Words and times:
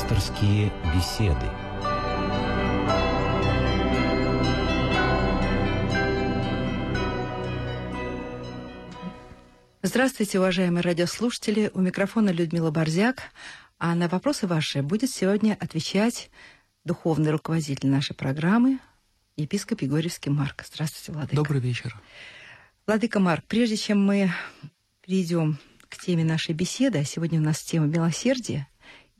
Пасторские 0.00 0.72
беседы. 0.96 1.46
Здравствуйте, 9.82 10.38
уважаемые 10.38 10.80
радиослушатели. 10.80 11.70
У 11.74 11.80
микрофона 11.80 12.30
Людмила 12.30 12.70
Борзяк. 12.70 13.24
А 13.78 13.94
на 13.94 14.08
вопросы 14.08 14.46
ваши 14.46 14.82
будет 14.82 15.10
сегодня 15.10 15.54
отвечать 15.60 16.30
духовный 16.84 17.30
руководитель 17.30 17.90
нашей 17.90 18.16
программы, 18.16 18.78
епископ 19.36 19.82
Егорьевский 19.82 20.32
Марк. 20.32 20.64
Здравствуйте, 20.66 21.12
Владыка. 21.12 21.36
Добрый 21.36 21.60
вечер. 21.60 22.00
Владыка 22.86 23.20
Марк, 23.20 23.44
прежде 23.46 23.76
чем 23.76 24.02
мы 24.02 24.32
перейдем 25.02 25.58
к 25.90 25.98
теме 25.98 26.24
нашей 26.24 26.54
беседы, 26.54 27.00
а 27.00 27.04
сегодня 27.04 27.38
у 27.38 27.42
нас 27.42 27.60
тема 27.60 27.86
милосердия, 27.86 28.66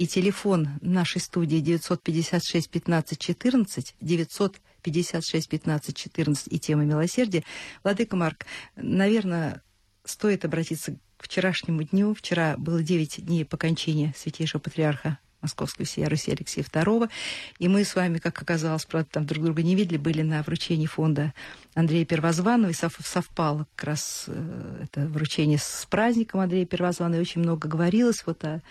и 0.01 0.07
телефон 0.07 0.71
нашей 0.81 1.21
студии 1.21 1.59
956 1.59 2.71
15 2.71 3.19
14, 3.19 3.95
956 4.01 5.49
15 5.51 5.97
14 5.97 6.49
и 6.51 6.59
тема 6.59 6.85
милосердия. 6.87 7.45
Владыка 7.85 8.17
Марк, 8.17 8.47
наверное, 8.77 9.63
стоит 10.07 10.47
обратиться 10.47 10.97
к 11.19 11.25
вчерашнему 11.25 11.83
дню. 11.83 12.15
Вчера 12.15 12.57
было 12.57 12.83
9 12.83 13.27
дней 13.27 13.45
по 13.45 13.59
кончине 13.59 14.15
святейшего 14.17 14.59
патриарха 14.59 15.19
Московской 15.43 15.85
всей 15.85 16.07
Руси 16.07 16.33
Алексея 16.33 16.65
II. 16.65 17.11
И 17.59 17.69
мы 17.69 17.85
с 17.85 17.95
вами, 17.95 18.17
как 18.17 18.41
оказалось, 18.41 18.87
правда, 18.87 19.11
там 19.13 19.27
друг 19.27 19.45
друга 19.45 19.63
не 19.63 19.75
видели, 19.75 19.99
были 19.99 20.23
на 20.23 20.43
вручении 20.43 20.87
фонда 20.87 21.35
Андрея 21.75 22.07
Первозванного, 22.07 22.71
и 22.71 22.75
совпало 22.75 23.67
как 23.77 23.89
раз 23.89 24.25
э, 24.29 24.85
это 24.85 25.07
вручение 25.09 25.59
с 25.59 25.87
праздником 25.91 26.41
Андрея 26.41 26.65
Первозванного, 26.65 27.19
и 27.19 27.23
очень 27.23 27.43
много 27.43 27.69
говорилось 27.69 28.23
вот 28.25 28.43
о 28.45 28.63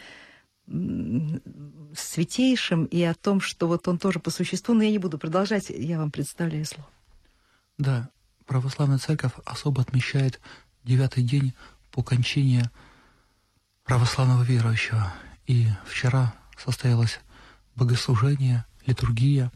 святейшим 1.96 2.86
и 2.86 3.02
о 3.02 3.14
том, 3.14 3.42
что 3.42 3.68
вот 3.68 3.88
он 3.88 3.98
тоже 3.98 4.20
по 4.20 4.30
существу, 4.30 4.76
но 4.76 4.84
я 4.84 4.92
не 4.92 5.00
буду 5.00 5.18
продолжать, 5.18 5.70
я 5.70 5.98
вам 5.98 6.12
представляю 6.12 6.66
слово. 6.66 6.88
Да, 7.78 8.10
православная 8.46 8.98
церковь 8.98 9.32
особо 9.46 9.82
отмечает 9.82 10.40
девятый 10.84 11.24
день 11.24 11.54
по 11.92 12.04
кончине 12.04 12.70
православного 13.84 14.44
верующего. 14.44 15.12
И 15.48 15.68
вчера 15.88 16.36
состоялось 16.58 17.20
богослужение, 17.76 18.66
литургия, 18.86 19.52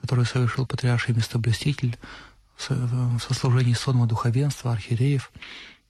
которую 0.00 0.26
совершил 0.26 0.66
патриарший 0.66 1.14
местоблюститель 1.14 1.98
со 2.56 3.34
служением 3.34 3.76
сонма 3.76 4.06
духовенства, 4.06 4.72
архиереев, 4.72 5.30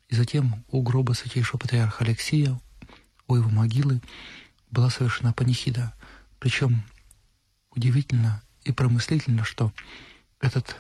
и 0.09 0.15
затем 0.15 0.65
у 0.71 0.83
гроба 0.83 1.13
святейшего 1.13 1.59
патриарха 1.59 2.05
Алексия, 2.05 2.59
у 3.29 3.37
его 3.37 3.49
могилы, 3.49 4.01
была 4.71 4.91
совершена 4.91 5.33
панихида. 5.33 5.95
Причем 6.39 6.83
удивительно 7.71 8.43
и 8.65 8.73
промыслительно, 8.73 9.45
что 9.45 9.73
этот 10.41 10.77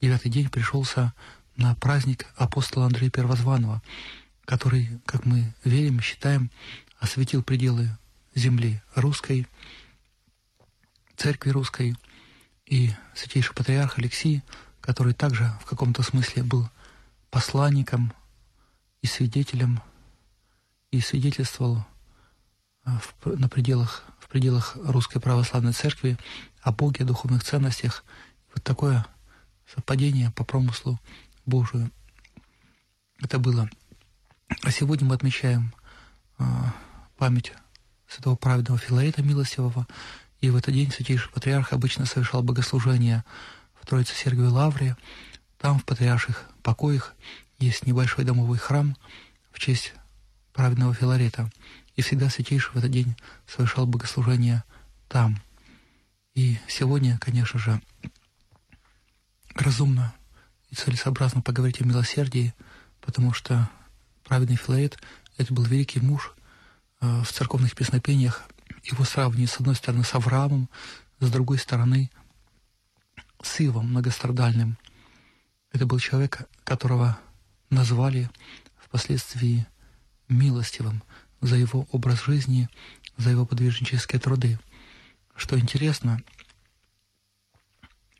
девятый 0.00 0.30
день 0.30 0.48
пришелся 0.48 1.12
на 1.56 1.74
праздник 1.74 2.26
апостола 2.36 2.86
Андрея 2.86 3.10
Первозванного, 3.10 3.82
который, 4.44 5.00
как 5.06 5.24
мы 5.24 5.54
верим, 5.64 6.00
считаем, 6.00 6.50
осветил 6.98 7.42
пределы 7.42 7.96
земли 8.34 8.82
русской, 8.94 9.46
церкви 11.16 11.50
русской, 11.50 11.96
и 12.66 12.90
святейший 13.14 13.54
патриарх 13.54 13.98
Алексий, 13.98 14.42
который 14.80 15.12
также 15.12 15.52
в 15.60 15.66
каком-то 15.66 16.02
смысле 16.02 16.42
был 16.42 16.68
посланником 17.30 18.12
и 19.02 19.06
свидетелем, 19.06 19.82
и 20.90 21.00
свидетельствовал 21.00 21.84
в, 22.84 23.38
на 23.38 23.48
пределах, 23.48 24.04
в 24.18 24.28
пределах 24.28 24.76
русской 24.82 25.20
православной 25.20 25.72
церкви 25.72 26.18
о 26.62 26.72
Боге, 26.72 27.04
о 27.04 27.06
духовных 27.06 27.44
ценностях. 27.44 28.04
Вот 28.52 28.62
такое 28.62 29.06
совпадение 29.74 30.30
по 30.32 30.44
промыслу 30.44 31.00
Божию. 31.46 31.90
Это 33.20 33.38
было. 33.38 33.68
А 34.62 34.70
сегодня 34.70 35.06
мы 35.08 35.14
отмечаем 35.14 35.72
э, 36.38 36.44
память 37.16 37.52
святого 38.06 38.36
праведного 38.36 38.78
Филарита 38.78 39.22
Милостивого, 39.22 39.86
и 40.40 40.50
в 40.50 40.56
этот 40.56 40.74
день 40.74 40.92
святейший 40.92 41.32
патриарх 41.32 41.72
обычно 41.72 42.04
совершал 42.04 42.42
богослужение 42.42 43.24
в 43.80 43.86
Троице 43.86 44.14
Сергиевой 44.14 44.50
Лавре. 44.50 44.96
Там, 45.58 45.78
в 45.78 45.84
патриарших 45.84 46.44
покоях, 46.62 47.14
есть 47.58 47.86
небольшой 47.86 48.24
домовой 48.24 48.58
храм 48.58 48.96
в 49.52 49.58
честь 49.58 49.94
праведного 50.52 50.92
Филарета. 50.92 51.50
И 51.96 52.02
всегда 52.02 52.28
святейший 52.28 52.72
в 52.72 52.76
этот 52.76 52.90
день 52.90 53.16
совершал 53.46 53.86
богослужение 53.86 54.64
там. 55.08 55.40
И 56.34 56.58
сегодня, 56.68 57.18
конечно 57.18 57.58
же, 57.58 57.80
разумно 59.54 60.14
и 60.70 60.74
целесообразно 60.74 61.40
поговорить 61.40 61.80
о 61.80 61.84
милосердии, 61.84 62.54
потому 63.00 63.32
что 63.32 63.70
праведный 64.24 64.56
Филарет— 64.56 64.98
это 65.36 65.54
был 65.54 65.64
великий 65.64 66.00
муж, 66.00 66.34
Э, 67.04 67.22
в 67.22 67.30
церковных 67.30 67.74
песнопениях 67.74 68.44
его 68.84 69.04
сравнивают 69.04 69.50
с 69.50 69.60
одной 69.60 69.74
стороны 69.74 70.04
с 70.04 70.14
Авраамом, 70.14 70.70
с 71.20 71.30
другой 71.30 71.58
стороны 71.58 72.10
с 73.42 73.60
Ивом 73.60 73.90
многострадальным. 73.90 74.78
Это 75.70 75.84
был 75.84 75.98
человек, 75.98 76.48
которого 76.64 77.18
назвали 77.68 78.30
впоследствии 78.76 79.66
милостивым 80.28 81.02
за 81.44 81.56
его 81.56 81.86
образ 81.92 82.24
жизни, 82.24 82.68
за 83.18 83.30
его 83.30 83.44
подвижнические 83.44 84.18
труды. 84.18 84.58
Что 85.36 85.58
интересно, 85.58 86.22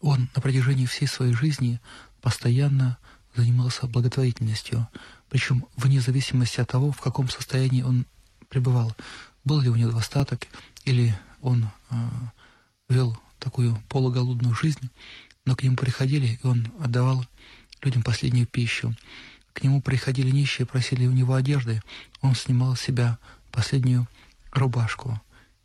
он 0.01 0.29
на 0.35 0.43
протяжении 0.43 0.85
всей 0.85 1.09
своей 1.09 1.33
жизни 1.33 1.81
постоянно 2.21 2.99
занимался 3.35 3.87
благотворительностью, 3.87 4.87
причем 5.31 5.67
вне 5.77 6.01
зависимости 6.01 6.61
от 6.61 6.69
того, 6.69 6.93
в 6.93 7.01
каком 7.01 7.29
состоянии 7.31 7.83
он 7.83 8.07
пребывал. 8.49 8.95
Был 9.43 9.61
ли 9.61 9.71
у 9.71 9.77
него 9.77 9.93
достаток, 9.93 10.47
или 10.85 11.17
он 11.41 11.71
э, 11.91 11.97
вел 12.91 13.19
такую 13.39 13.83
полуголодную 13.89 14.55
жизнь, 14.55 14.91
но 15.47 15.57
к 15.57 15.63
нему 15.63 15.77
приходили, 15.77 16.39
и 16.43 16.47
он 16.47 16.71
отдавал 16.79 17.25
людям 17.83 18.03
последнюю 18.03 18.47
пищу. 18.47 18.95
К 19.55 19.63
нему 19.63 19.81
приходили 19.81 20.31
нищие, 20.31 20.67
просили 20.67 21.07
у 21.07 21.13
него 21.13 21.35
одежды, 21.35 21.81
он 22.21 22.35
снимал 22.35 22.77
с 22.77 22.81
себя 22.81 23.19
последнюю 23.51 24.07
рубашку. 24.53 25.21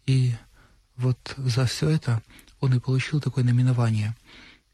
И 0.06 0.36
вот 0.96 1.18
за 1.38 1.66
все 1.66 1.90
это 1.90 2.22
он 2.62 2.74
и 2.74 2.80
получил 2.80 3.20
такое 3.20 3.44
наименование 3.44 4.16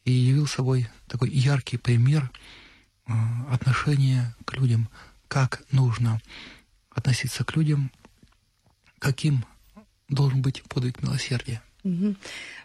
и 0.04 0.12
явил 0.12 0.48
собой 0.48 0.88
такой 1.08 1.30
яркий 1.30 1.78
пример 1.78 2.30
э, 3.08 3.14
отношения 3.50 4.36
к 4.46 4.54
людям, 4.54 4.90
как 5.28 5.64
нужно 5.72 6.22
относиться 6.90 7.44
к 7.44 7.56
людям, 7.56 7.92
каким 9.00 9.46
должен 10.10 10.42
быть 10.42 10.62
подвиг 10.64 11.02
милосердия. 11.02 11.62
Угу. 11.84 12.16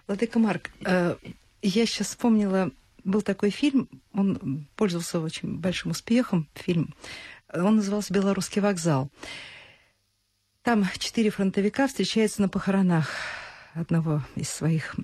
Владыка 0.07 0.39
Марк, 0.39 0.71
э, 0.85 1.17
я 1.63 1.87
сейчас 1.87 2.09
вспомнила, 2.09 2.71
был 3.05 3.23
такой 3.23 3.51
фильм, 3.51 3.89
он 4.13 4.69
пользовался 4.77 5.21
очень 5.21 5.59
большим 5.59 5.93
успехом, 5.93 6.49
фильм, 6.55 6.95
он 7.53 7.77
назывался 7.77 8.13
«Белорусский 8.13 8.61
вокзал». 8.61 9.11
Там 10.63 10.87
четыре 10.99 11.31
фронтовика 11.31 11.89
встречаются 11.89 12.43
на 12.43 12.49
похоронах 12.49 13.11
одного 13.75 14.23
из 14.37 14.51
своих 14.51 14.95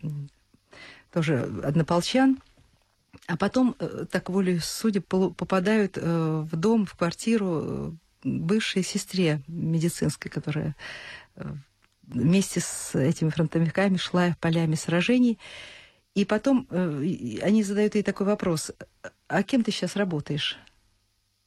тоже 1.13 1.51
однополчан, 1.65 2.39
а 3.27 3.37
потом, 3.37 3.75
э, 3.79 4.05
так 4.11 4.29
волей 4.29 4.59
судеб, 4.59 5.07
попадают 5.07 5.97
э, 5.97 6.47
в 6.51 6.55
дом, 6.57 6.85
в 6.85 6.95
квартиру 6.95 7.97
бывшей 8.23 8.83
сестре 8.83 9.43
медицинской, 9.47 10.31
которая 10.31 10.77
э, 11.37 11.55
вместе 12.03 12.61
с 12.61 12.95
этими 12.95 13.31
фронтовиками 13.31 13.97
шла 13.97 14.37
полями 14.41 14.75
сражений. 14.75 15.39
И 16.17 16.25
потом 16.25 16.67
э, 16.71 17.41
они 17.43 17.63
задают 17.63 17.95
ей 17.95 18.03
такой 18.03 18.27
вопрос, 18.27 18.73
а 19.29 19.43
кем 19.43 19.63
ты 19.63 19.71
сейчас 19.71 19.97
работаешь? 19.97 20.57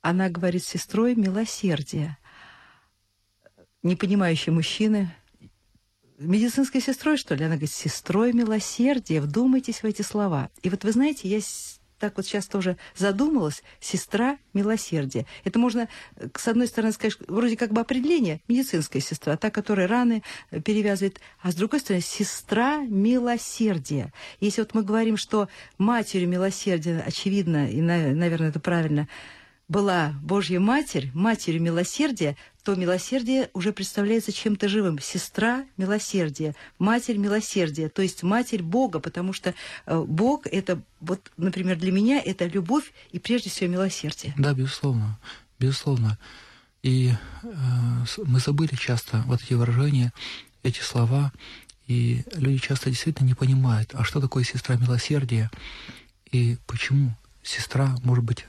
Она 0.01 0.29
говорит, 0.29 0.63
сестрой 0.63 1.15
милосердия. 1.15 2.19
Непонимающие 3.81 4.53
мужчины, 4.53 5.11
медицинской 6.19 6.81
сестрой, 6.81 7.17
что 7.17 7.33
ли? 7.33 7.45
Она 7.45 7.55
говорит, 7.55 7.71
сестрой 7.71 8.31
милосердия. 8.31 9.21
Вдумайтесь 9.21 9.81
в 9.81 9.85
эти 9.85 10.03
слова. 10.03 10.51
И 10.61 10.69
вот 10.69 10.83
вы 10.83 10.91
знаете, 10.91 11.27
я 11.27 11.39
так 11.99 12.17
вот 12.17 12.25
сейчас 12.25 12.47
тоже 12.47 12.77
задумалась, 12.95 13.61
сестра 13.79 14.37
милосердия. 14.53 15.25
Это 15.43 15.59
можно, 15.59 15.87
э, 16.15 16.27
с 16.35 16.47
одной 16.47 16.67
стороны, 16.67 16.93
сказать, 16.93 17.17
вроде 17.27 17.57
как 17.57 17.71
бы 17.71 17.81
определение, 17.81 18.41
медицинская 18.47 19.01
сестра, 19.01 19.37
та, 19.37 19.49
которая 19.51 19.87
раны 19.87 20.23
э, 20.51 20.61
перевязывает, 20.61 21.19
а 21.41 21.51
с 21.51 21.55
другой 21.55 21.79
стороны, 21.81 22.01
сестра 22.01 22.77
милосердия. 22.77 24.13
Если 24.39 24.61
вот 24.61 24.73
мы 24.73 24.83
говорим, 24.83 25.17
что 25.17 25.49
матерью 25.77 26.29
милосердия, 26.29 27.03
очевидно, 27.05 27.69
и, 27.69 27.81
наверное, 27.81 28.49
это 28.49 28.59
правильно, 28.59 29.07
была 29.69 30.15
Божья 30.23 30.59
Матерь, 30.59 31.11
Матерью 31.13 31.61
милосердия, 31.61 32.35
то 32.69 32.75
милосердие 32.75 33.49
уже 33.53 33.73
представляется 33.73 34.31
чем-то 34.31 34.69
живым. 34.69 34.99
Сестра 34.99 35.65
милосердия, 35.75 36.55
Матерь 36.77 37.17
милосердия, 37.17 37.89
то 37.89 38.03
есть 38.03 38.21
Матерь 38.21 38.61
Бога, 38.61 38.99
потому 38.99 39.33
что 39.33 39.55
э, 39.87 40.05
Бог— 40.07 40.45
это, 40.51 40.79
вот, 40.99 41.31
например, 41.35 41.79
для 41.79 41.91
меня 41.91 42.21
это 42.23 42.45
любовь 42.45 42.93
и 43.11 43.17
прежде 43.17 43.49
всего 43.49 43.71
милосердие. 43.71 44.35
Да, 44.37 44.53
безусловно, 44.53 45.17
безусловно. 45.57 46.19
И 46.83 47.11
э, 47.41 47.47
мы 48.25 48.39
забыли 48.39 48.75
часто 48.75 49.23
вот 49.25 49.41
эти 49.41 49.55
выражения, 49.55 50.13
эти 50.61 50.81
слова, 50.81 51.33
и 51.87 52.21
люди 52.35 52.59
часто 52.59 52.91
действительно 52.91 53.25
не 53.25 53.33
понимают, 53.33 53.95
а 53.95 54.03
что 54.03 54.21
такое 54.21 54.43
сестра 54.43 54.75
милосердия, 54.75 55.49
и 56.31 56.57
почему 56.67 57.15
сестра 57.41 57.95
может 58.03 58.23
быть 58.23 58.45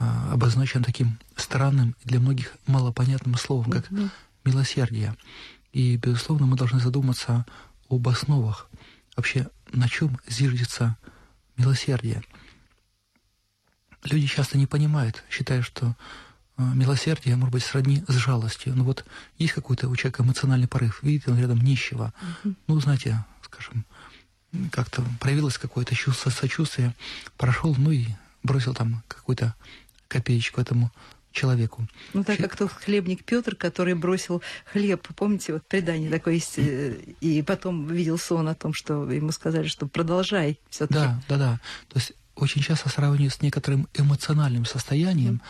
а, 0.00 0.32
обозначена 0.32 0.82
таким 0.82 1.18
странным 1.36 1.94
для 2.04 2.20
многих 2.20 2.56
малопонятным 2.66 3.34
словом, 3.34 3.70
как 3.70 3.90
mm-hmm. 3.90 4.08
милосердие. 4.46 5.14
И, 5.74 5.98
безусловно, 5.98 6.46
мы 6.46 6.56
должны 6.56 6.80
задуматься 6.80 7.44
об 7.90 8.08
основах, 8.08 8.70
вообще 9.14 9.50
на 9.72 9.90
чем 9.90 10.18
зиждется 10.26 10.96
милосердие. 11.58 12.22
Люди 14.04 14.26
часто 14.26 14.56
не 14.56 14.66
понимают, 14.66 15.22
считая, 15.28 15.60
что 15.60 15.94
а, 16.56 16.62
милосердие 16.72 17.36
может 17.36 17.52
быть 17.52 17.62
сродни 17.62 18.02
с 18.08 18.14
жалостью. 18.14 18.74
Ну 18.74 18.84
вот 18.84 19.04
есть 19.36 19.52
какой-то 19.52 19.86
у 19.90 19.96
человека 19.96 20.22
эмоциональный 20.22 20.66
порыв, 20.66 21.02
видит 21.02 21.28
он 21.28 21.38
рядом 21.38 21.58
нищего. 21.60 22.14
Mm-hmm. 22.22 22.54
Ну, 22.68 22.80
знаете, 22.80 23.22
скажем, 23.42 23.84
как-то 24.72 25.04
проявилось 25.20 25.58
какое-то 25.58 25.94
чувство 25.94 26.30
сочувствия, 26.30 26.94
прошел, 27.36 27.74
ну 27.76 27.90
и 27.90 28.06
бросил 28.42 28.72
там 28.72 29.02
какую-то 29.08 29.54
копеечку 30.10 30.60
этому 30.60 30.90
человеку. 31.32 31.86
Ну, 32.12 32.24
так 32.24 32.38
как 32.38 32.56
тот 32.56 32.72
хлебник 32.72 33.24
Петр, 33.24 33.54
который 33.54 33.94
бросил 33.94 34.42
хлеб, 34.72 35.06
помните, 35.14 35.52
вот 35.52 35.66
предание 35.66 36.10
такое 36.10 36.34
есть, 36.34 36.58
э, 36.58 36.96
и 37.20 37.40
потом 37.42 37.86
видел 37.86 38.18
сон 38.18 38.48
о 38.48 38.54
том, 38.54 38.74
что 38.74 39.10
ему 39.10 39.30
сказали, 39.30 39.68
что 39.68 39.86
продолжай 39.86 40.58
все 40.68 40.86
таки 40.86 40.98
Да, 40.98 41.22
да, 41.28 41.36
да. 41.36 41.60
То 41.88 41.98
есть 41.98 42.12
очень 42.34 42.62
часто 42.62 42.88
сравниваю 42.88 43.30
с 43.30 43.42
некоторым 43.42 43.88
эмоциональным 43.94 44.64
состоянием, 44.64 45.40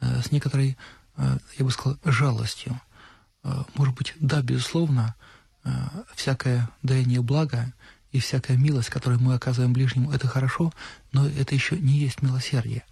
mm. 0.00 0.26
с 0.26 0.32
некоторой, 0.32 0.76
э, 1.16 1.38
я 1.56 1.64
бы 1.64 1.70
сказал, 1.70 1.98
жалостью. 2.04 2.80
Может 3.76 3.94
быть, 3.94 4.14
да, 4.18 4.42
безусловно, 4.42 5.14
всякое 6.14 6.68
даяние 6.82 7.22
блага 7.22 7.72
и 8.10 8.18
всякая 8.18 8.56
милость, 8.56 8.90
которую 8.90 9.22
мы 9.22 9.34
оказываем 9.34 9.72
ближнему, 9.72 10.12
это 10.12 10.26
хорошо, 10.26 10.72
но 11.12 11.26
это 11.26 11.54
еще 11.54 11.78
не 11.78 11.98
есть 11.98 12.20
милосердие. 12.20 12.84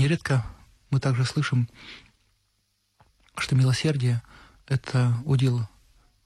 Нередко 0.00 0.46
мы 0.88 0.98
также 0.98 1.26
слышим, 1.26 1.68
что 3.36 3.54
милосердие– 3.54 4.22
это 4.66 5.14
удел, 5.26 5.68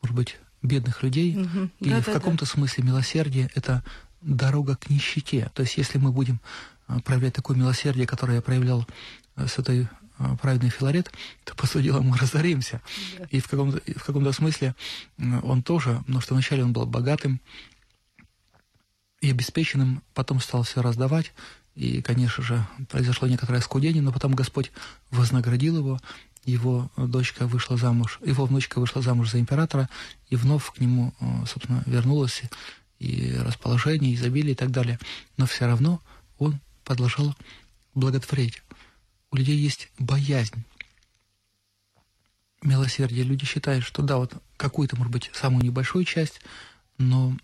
может 0.00 0.15
быть, 0.15 0.38
бедных 0.62 1.03
людей, 1.03 1.37
угу. 1.37 1.71
и 1.81 1.91
да, 1.91 2.00
в 2.00 2.06
да, 2.06 2.12
каком-то 2.12 2.44
да. 2.44 2.53
смысле 2.53 2.85
милосердие– 2.85 3.50
это 3.56 3.82
дорога 4.21 4.76
к 4.76 4.91
нищете. 4.91 5.50
То 5.55 5.62
есть 5.62 5.76
если 5.76 5.99
мы 5.99 6.12
будем 6.12 6.41
а, 6.87 7.00
проявлять 7.00 7.35
такое 7.35 7.56
милосердие, 7.56 8.06
которое 8.06 8.37
я 8.37 8.43
проявлял 8.43 8.87
а, 9.35 9.49
с 9.49 9.59
этой 9.59 9.88
а, 10.19 10.37
праведный 10.37 10.70
Филарет, 10.70 11.11
то, 11.43 11.56
по 11.56 11.67
сути 11.67 11.87
дела, 11.87 12.00
мы 12.00 12.17
разоримся. 12.20 12.81
Да. 13.19 13.25
И 13.32 13.41
в 13.41 13.49
каком-то, 13.49 13.81
в 13.99 14.05
каком-то 14.05 14.31
смысле 14.31 14.77
он 15.43 15.65
тоже, 15.65 15.99
потому 16.06 16.20
что 16.20 16.35
вначале 16.35 16.62
он 16.62 16.73
был 16.73 16.87
богатым 16.87 17.41
и 19.20 19.32
обеспеченным, 19.32 20.00
потом 20.15 20.38
стал 20.38 20.62
все 20.62 20.81
раздавать, 20.81 21.32
и, 21.75 22.03
конечно 22.03 22.43
же, 22.43 22.67
произошло 22.88 23.26
некоторое 23.26 23.61
скудение, 23.61 24.03
но 24.03 24.12
потом 24.12 24.35
Господь 24.35 24.71
вознаградил 25.11 25.76
его, 25.76 26.00
его 26.44 26.91
дочка 26.97 27.47
вышла 27.47 27.76
замуж, 27.76 28.21
его 28.25 28.47
внучка 28.47 28.79
вышла 28.79 29.03
замуж 29.03 29.31
за 29.31 29.41
императора, 29.41 29.88
и 30.29 30.37
вновь 30.37 30.71
к 30.73 30.79
нему, 30.79 31.15
э, 31.21 31.47
собственно, 31.47 31.82
вернулось 31.87 32.43
и 33.00 33.37
расположение, 33.38 34.12
и 34.12 34.15
изобилие 34.15 34.53
и 34.53 34.56
так 34.56 34.71
далее. 34.71 34.99
Но 35.37 35.47
все 35.47 35.67
равно 35.67 36.00
он 36.38 36.61
продолжал 36.85 37.35
благотворить. 37.94 38.62
У 39.31 39.37
людей 39.37 39.56
есть 39.56 39.88
боязнь 39.99 40.65
милосердия. 42.62 43.23
Люди 43.23 43.44
считают, 43.44 43.85
что 43.85 44.03
да, 44.03 44.19
вот 44.19 44.35
какую-то, 44.56 44.97
может 44.97 45.12
быть, 45.12 45.31
самую 45.35 45.65
небольшую 45.65 46.05
часть, 46.05 46.41
но 46.99 47.37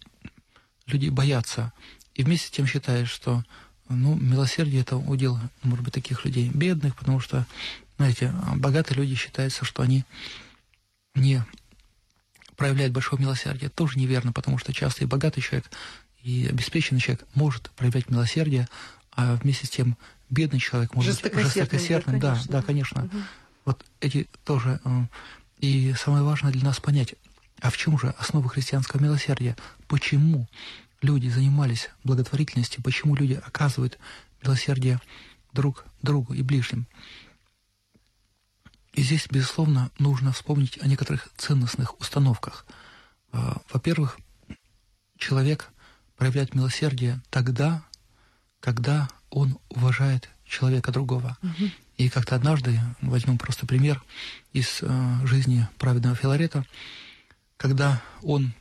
люди 0.87 1.09
боятся. 1.09 1.73
И 2.15 2.23
вместе 2.23 2.49
с 2.49 2.51
тем 2.51 2.67
считают, 2.67 3.09
что 3.09 3.45
ну, 3.91 4.15
милосердие– 4.15 4.81
это 4.83 4.97
удел, 4.97 5.39
может 5.63 5.85
быть, 5.85 5.95
таких 5.95 6.25
людей 6.25 6.49
бедных, 6.49 6.97
потому 6.97 7.21
что, 7.21 7.47
знаете, 7.97 8.33
богатые 8.57 8.99
люди 8.99 9.15
считаются, 9.15 9.65
что 9.65 9.83
они 9.83 10.05
не 11.15 11.45
проявляют 12.57 12.93
большое 12.93 13.21
милосердие. 13.21 13.67
Это 13.67 13.77
тоже 13.77 13.99
неверно, 13.99 14.33
потому 14.33 14.59
что 14.59 14.73
часто 14.73 15.05
и 15.05 15.07
богатый 15.07 15.41
человек, 15.41 15.71
и 16.23 16.47
обеспеченный 16.49 17.01
человек 17.01 17.27
может 17.35 17.71
проявлять 17.71 18.11
милосердие, 18.11 18.69
а 19.13 19.35
вместе 19.37 19.67
с 19.67 19.71
тем 19.71 19.97
бедный 20.29 20.61
человек 20.61 20.95
может 20.95 21.13
жестокосердным, 21.13 21.45
быть 21.45 21.55
жестокосердным. 21.55 22.21
Да, 22.21 22.39
да, 22.49 22.63
конечно. 22.63 23.05
Угу. 23.05 23.17
Вот 23.65 23.85
эти 24.01 24.29
тоже. 24.45 24.81
Э, 24.85 25.05
и 25.59 25.95
самое 25.99 26.23
важное 26.23 26.53
для 26.53 26.65
нас 26.65 26.81
понять, 26.81 27.15
а 27.61 27.71
в 27.71 27.77
чем 27.77 27.99
же 27.99 28.15
основа 28.19 28.49
христианского 28.49 29.03
милосердия? 29.03 29.57
Почему 29.89 30.47
люди 31.03 31.29
занимались 31.29 31.91
благотворительностью, 32.05 32.83
почему 32.83 33.15
люди 33.15 33.35
оказывают 33.35 33.99
милосердие 34.43 35.01
друг 35.53 35.85
другу 36.03 36.35
и 36.35 36.43
ближним. 36.43 36.87
И 38.93 39.03
здесь, 39.03 39.27
безусловно, 39.31 39.91
нужно 39.99 40.33
вспомнить 40.33 40.79
о 40.83 40.87
некоторых 40.87 41.29
ценностных 41.37 41.99
установках. 42.01 42.67
А, 43.33 43.63
во-первых, 43.73 44.19
человек 45.17 45.71
проявляет 46.17 46.55
милосердие 46.55 47.23
тогда, 47.31 47.85
когда 48.59 49.09
он 49.31 49.59
уважает 49.69 50.29
человека 50.45 50.91
другого. 50.91 51.39
Угу. 51.43 51.71
И 51.99 52.09
как-то 52.09 52.35
однажды, 52.35 52.81
возьмем 53.01 53.39
просто 53.39 53.67
пример 53.67 54.03
из 54.53 54.79
э, 54.83 55.27
жизни 55.27 55.69
праведного 55.79 56.17
Филарета, 56.17 56.65
когда 57.57 58.03
он 58.23 58.53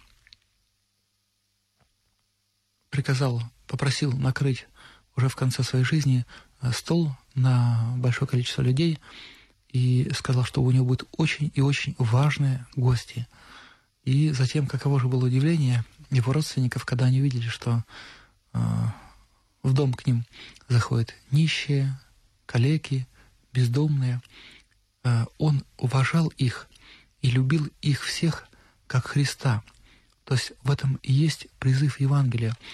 приказал, 3.00 3.42
попросил 3.66 4.12
накрыть 4.12 4.68
уже 5.16 5.30
в 5.30 5.36
конце 5.38 5.64
своей 5.64 5.86
жизни 5.86 6.26
э, 6.62 6.74
стол 6.74 7.16
на 7.34 7.94
большое 7.96 8.28
количество 8.28 8.62
людей 8.62 9.00
и 9.70 10.12
сказал, 10.14 10.44
что 10.44 10.62
у 10.62 10.70
него 10.70 10.84
будут 10.84 11.08
очень 11.16 11.50
и 11.56 11.62
очень 11.62 11.96
важные 11.98 12.66
гости. 12.76 13.26
И 14.04 14.32
затем, 14.32 14.68
каково 14.68 15.00
же 15.00 15.08
было 15.08 15.28
удивление 15.28 15.86
его 16.10 16.34
родственников, 16.34 16.84
когда 16.84 17.06
они 17.06 17.22
увидели, 17.22 17.48
что 17.48 17.86
э, 18.52 18.60
в 19.64 19.72
дом 19.72 19.94
к 19.94 20.06
ним 20.06 20.26
заходят 20.68 21.14
нищие, 21.32 21.98
калеки, 22.46 23.08
бездомные. 23.54 24.22
Э, 25.06 25.26
он 25.38 25.64
уважал 25.78 26.28
их 26.36 26.68
и 27.22 27.32
любил 27.32 27.66
их 27.82 28.04
всех, 28.04 28.46
как 28.88 29.08
Христа– 29.08 29.64
то 30.26 30.36
есть 30.36 30.52
в 30.62 30.70
этом 30.70 31.00
и 31.02 31.12
есть 31.12 31.48
призыв 31.58 32.00
Евангелия– 32.00 32.56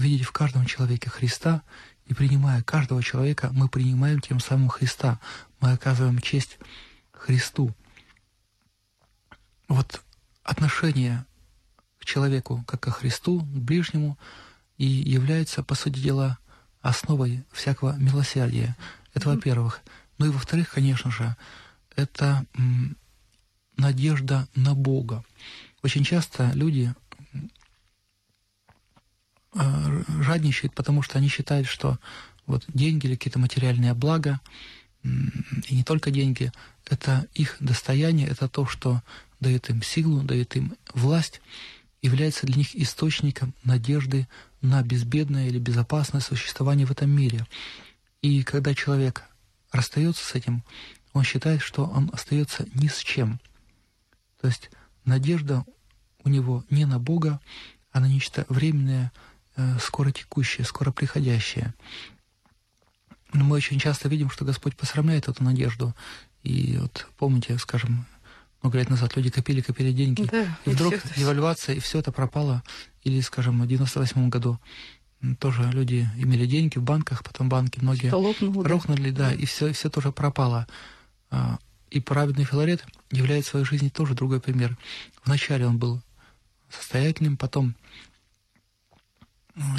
видеть 0.00 0.26
в 0.26 0.32
каждом 0.32 0.66
человеке 0.66 1.10
Христа, 1.10 1.62
и 2.06 2.14
принимая 2.14 2.62
каждого 2.62 3.02
человека, 3.02 3.50
мы 3.52 3.68
принимаем 3.68 4.20
тем 4.20 4.40
самым 4.40 4.68
Христа, 4.68 5.20
мы 5.60 5.72
оказываем 5.72 6.18
честь 6.18 6.58
Христу. 7.12 7.72
Вот 9.68 10.02
отношение 10.42 11.24
к 11.98 12.04
человеку, 12.04 12.64
как 12.66 12.80
ко 12.80 12.90
Христу, 12.90 13.40
к 13.40 13.44
ближнему, 13.44 14.18
и 14.76 14.86
является, 14.86 15.62
по 15.62 15.74
сути 15.74 16.00
дела, 16.00 16.38
основой 16.80 17.44
всякого 17.52 17.96
милосердия. 17.96 18.76
Это 19.12 19.28
mm-hmm. 19.28 19.34
во-первых. 19.34 19.80
Ну 20.18 20.26
и 20.26 20.30
во-вторых, 20.30 20.70
конечно 20.70 21.10
же, 21.10 21.36
это 21.94 22.44
надежда 23.76 24.48
на 24.54 24.74
Бога. 24.74 25.22
Очень 25.82 26.04
часто 26.04 26.50
люди 26.54 26.94
жадничают, 29.54 30.74
потому 30.74 31.02
что 31.02 31.18
они 31.18 31.28
считают, 31.28 31.66
что 31.66 31.98
вот 32.46 32.64
деньги 32.68 33.06
или 33.06 33.16
какие-то 33.16 33.38
материальные 33.38 33.94
блага, 33.94 34.40
и 35.02 35.74
не 35.74 35.84
только 35.84 36.10
деньги, 36.10 36.52
это 36.86 37.26
их 37.34 37.56
достояние, 37.60 38.28
это 38.28 38.48
то, 38.48 38.66
что 38.66 39.02
дает 39.40 39.70
им 39.70 39.82
силу, 39.82 40.22
дает 40.22 40.56
им 40.56 40.76
власть, 40.92 41.40
является 42.02 42.46
для 42.46 42.56
них 42.56 42.74
источником 42.76 43.54
надежды 43.64 44.28
на 44.60 44.82
безбедное 44.82 45.48
или 45.48 45.58
безопасное 45.58 46.20
существование 46.20 46.86
в 46.86 46.90
этом 46.90 47.10
мире. 47.10 47.46
И 48.22 48.42
когда 48.42 48.74
человек 48.74 49.24
расстается 49.72 50.24
с 50.24 50.34
этим, 50.34 50.62
он 51.12 51.24
считает, 51.24 51.62
что 51.62 51.86
он 51.86 52.10
остается 52.12 52.66
ни 52.74 52.88
с 52.88 52.98
чем. 52.98 53.40
То 54.40 54.48
есть 54.48 54.70
надежда 55.04 55.64
у 56.24 56.28
него 56.28 56.64
не 56.70 56.84
на 56.84 56.98
Бога, 56.98 57.40
а 57.92 58.00
на 58.00 58.06
нечто 58.06 58.46
временное, 58.48 59.12
скоро 59.80 60.10
текущее, 60.12 60.64
скоро 60.64 60.90
приходящее. 60.90 61.74
Но 63.32 63.44
мы 63.44 63.56
очень 63.56 63.78
часто 63.78 64.08
видим, 64.08 64.30
что 64.30 64.44
Господь 64.44 64.76
посрамляет 64.76 65.28
эту 65.28 65.42
надежду. 65.44 65.94
И 66.42 66.78
вот 66.80 67.06
помните, 67.16 67.58
скажем, 67.58 68.06
много 68.62 68.78
лет 68.78 68.90
назад 68.90 69.16
люди 69.16 69.30
копили, 69.30 69.60
копили 69.60 69.92
деньги, 69.92 70.22
Да, 70.30 70.58
и 70.64 70.70
и 70.70 70.74
вдруг 70.74 70.94
это- 70.94 71.08
девальвация, 71.16 71.76
и 71.76 71.80
все 71.80 71.98
это 72.00 72.12
пропало. 72.12 72.62
Или, 73.04 73.20
скажем, 73.20 73.60
в 73.62 73.66
98 73.66 74.28
году 74.30 74.58
тоже 75.38 75.62
люди 75.72 76.08
имели 76.16 76.46
деньги 76.46 76.78
в 76.78 76.82
банках, 76.82 77.22
потом 77.22 77.48
банки 77.48 77.78
многие 77.80 78.10
лопнуло, 78.12 78.64
да. 78.64 78.70
рухнули, 78.70 79.10
да, 79.10 79.32
и 79.32 79.44
все, 79.44 79.72
все 79.72 79.90
тоже 79.90 80.12
пропало. 80.12 80.66
А, 81.30 81.58
И 81.90 82.00
праведный 82.00 82.44
Филарет 82.44 82.84
являет 83.10 83.44
в 83.44 83.48
своей 83.48 83.64
жизни 83.66 83.88
тоже 83.88 84.14
другой 84.14 84.40
пример. 84.40 84.76
Вначале 85.24 85.66
он 85.66 85.76
был 85.78 86.00
состоятельным, 86.70 87.36
потом 87.36 87.70
э, 87.70 88.09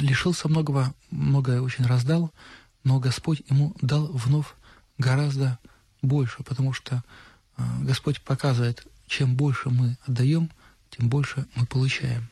лишился 0.00 0.48
многого, 0.48 0.94
многое 1.10 1.60
очень 1.60 1.86
раздал, 1.86 2.30
но 2.84 2.98
Господь 2.98 3.42
ему 3.48 3.74
дал 3.80 4.06
вновь 4.06 4.54
гораздо 4.98 5.58
больше, 6.02 6.42
потому 6.42 6.72
что 6.72 7.02
э, 7.56 7.62
Господь 7.82 8.20
показывает, 8.20 8.86
чем 9.06 9.36
больше 9.36 9.70
мы 9.70 9.96
отдаем, 10.06 10.50
тем 10.90 11.08
больше 11.08 11.46
мы 11.54 11.66
получаем. 11.66 12.28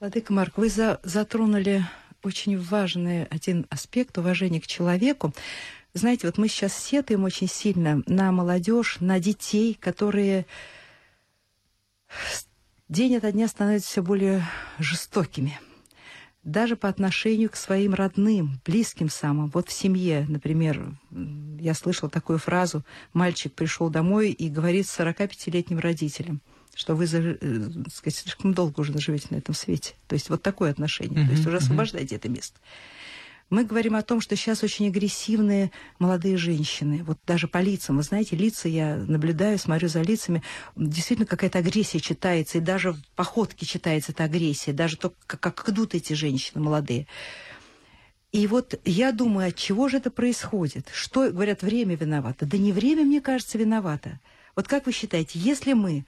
Владыка 0.00 0.32
Марк, 0.32 0.58
вы 0.58 0.68
за- 0.68 1.00
затронули 1.02 1.86
очень 2.22 2.58
важный 2.60 3.24
один 3.24 3.66
аспект 3.70 4.18
уважения 4.18 4.60
к 4.60 4.66
человеку. 4.66 5.32
Знаете, 5.94 6.26
вот 6.26 6.38
мы 6.38 6.48
сейчас 6.48 6.74
сетуем 6.74 7.24
очень 7.24 7.48
сильно 7.48 8.02
на 8.06 8.32
молодежь, 8.32 8.98
на 9.00 9.18
детей, 9.20 9.74
которые 9.74 10.46
день 12.88 13.16
ото 13.16 13.32
дня 13.32 13.48
становятся 13.48 13.88
все 13.88 14.02
более 14.02 14.46
жестокими. 14.78 15.58
Даже 16.44 16.74
по 16.74 16.88
отношению 16.88 17.50
к 17.50 17.56
своим 17.56 17.94
родным, 17.94 18.60
близким 18.64 19.08
самым. 19.08 19.48
Вот 19.50 19.68
в 19.68 19.72
семье, 19.72 20.26
например, 20.28 20.96
я 21.60 21.72
слышала 21.74 22.10
такую 22.10 22.38
фразу, 22.38 22.84
мальчик 23.12 23.52
пришел 23.52 23.90
домой 23.90 24.30
и 24.32 24.48
говорит 24.48 24.86
45-летним 24.86 25.78
родителям, 25.78 26.40
что 26.74 26.96
вы 26.96 27.04
э, 27.04 27.68
сказать, 27.92 28.16
слишком 28.16 28.54
долго 28.54 28.80
уже 28.80 28.98
живете 28.98 29.28
на 29.30 29.36
этом 29.36 29.54
свете. 29.54 29.94
То 30.08 30.14
есть 30.14 30.30
вот 30.30 30.42
такое 30.42 30.72
отношение. 30.72 31.26
То 31.26 31.32
есть 31.32 31.46
уже 31.46 31.58
освобождайте 31.58 32.16
это 32.16 32.28
место. 32.28 32.58
Мы 33.52 33.64
говорим 33.64 33.96
о 33.96 34.02
том, 34.02 34.22
что 34.22 34.34
сейчас 34.34 34.62
очень 34.62 34.88
агрессивные 34.88 35.72
молодые 35.98 36.38
женщины. 36.38 37.04
Вот 37.04 37.18
даже 37.26 37.48
по 37.48 37.58
лицам. 37.58 37.98
Вы 37.98 38.02
знаете, 38.02 38.34
лица 38.34 38.66
я 38.66 38.96
наблюдаю, 38.96 39.58
смотрю 39.58 39.88
за 39.88 40.00
лицами. 40.00 40.42
Действительно 40.74 41.26
какая-то 41.26 41.58
агрессия 41.58 42.00
читается. 42.00 42.56
И 42.56 42.62
даже 42.62 42.94
в 42.94 43.02
походке 43.14 43.66
читается 43.66 44.12
эта 44.12 44.24
агрессия. 44.24 44.72
Даже 44.72 44.96
то, 44.96 45.12
как, 45.26 45.68
идут 45.68 45.94
эти 45.94 46.14
женщины 46.14 46.62
молодые. 46.62 47.06
И 48.32 48.46
вот 48.46 48.80
я 48.86 49.12
думаю, 49.12 49.48
от 49.48 49.56
чего 49.56 49.86
же 49.90 49.98
это 49.98 50.10
происходит? 50.10 50.88
Что, 50.90 51.30
говорят, 51.30 51.60
время 51.60 51.94
виновато? 51.94 52.46
Да 52.46 52.56
не 52.56 52.72
время, 52.72 53.04
мне 53.04 53.20
кажется, 53.20 53.58
виновато. 53.58 54.18
Вот 54.56 54.66
как 54.66 54.86
вы 54.86 54.92
считаете, 54.92 55.38
если 55.38 55.74
мы, 55.74 56.06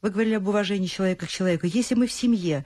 вы 0.00 0.08
говорили 0.08 0.36
об 0.36 0.48
уважении 0.48 0.86
человека 0.86 1.26
к 1.26 1.28
человеку, 1.28 1.66
если 1.66 1.94
мы 1.94 2.06
в 2.06 2.12
семье, 2.12 2.64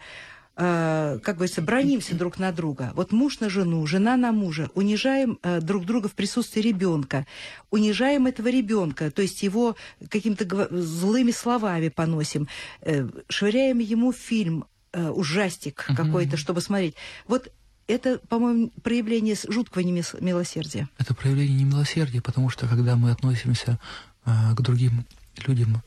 э, 0.61 1.19
как 1.23 1.37
говорится, 1.37 1.62
бронимся 1.62 2.14
друг 2.14 2.38
на 2.38 2.52
друга, 2.52 2.93
вот 2.95 3.12
муж 3.12 3.40
на 3.40 3.49
жену, 3.49 3.87
жена 3.87 4.17
на 4.17 4.31
мужа, 4.33 4.69
унижаем 4.75 5.38
э, 5.43 5.61
друг 5.61 5.85
друга 5.87 6.09
в 6.09 6.12
присутствии 6.12 6.61
ребенка, 6.61 7.26
унижаем 7.71 8.26
этого 8.26 8.49
ребенка, 8.49 9.11
то 9.11 9.23
есть 9.23 9.43
его 9.43 9.75
какими-то 10.11 10.45
злыми 10.71 11.33
словами 11.33 11.88
поносим, 11.88 12.47
э, 12.83 13.09
швыряем 13.29 13.79
ему 13.79 14.12
фильм, 14.12 14.64
э, 14.93 15.09
ужастик 15.09 15.87
Мгм. 15.88 15.97
какой-то, 15.97 16.37
чтобы 16.37 16.61
смотреть. 16.61 16.95
Вот 17.26 17.49
это, 17.87 18.19
по-моему, 18.29 18.71
проявление 18.83 19.37
жуткого 19.49 19.83
немис- 19.83 20.17
милосердия. 20.21 20.88
Это 20.99 21.14
проявление 21.14 21.57
немилосердия, 21.64 22.21
потому 22.21 22.50
что 22.50 22.69
когда 22.69 22.97
мы 22.97 23.11
относимся 23.11 23.79
а, 24.25 24.55
к 24.55 24.61
другим 24.61 25.07
людям 25.47 25.83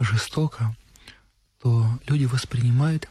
жестоко, 0.00 0.74
то 1.62 1.86
люди 2.08 2.24
воспринимают 2.26 3.08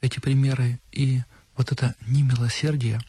эти 0.00 0.18
примеры, 0.20 0.80
и 0.92 1.22
вот 1.56 1.72
это 1.72 1.94
немилосердие, 2.06 3.00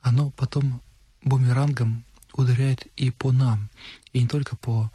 оно 0.00 0.30
потом 0.30 0.82
бумерангом 1.22 2.04
ударяет 2.32 2.86
и 2.96 3.10
по 3.10 3.32
нам, 3.32 3.68
и 4.12 4.22
не 4.22 4.28
только 4.28 4.56
по 4.56 4.90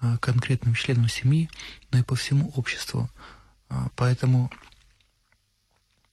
а, 0.00 0.18
конкретным 0.18 0.74
членам 0.74 1.08
семьи, 1.08 1.48
но 1.90 1.98
и 1.98 2.02
по 2.02 2.14
всему 2.16 2.50
обществу. 2.56 3.08
А, 3.68 3.88
Поэтому 3.96 4.50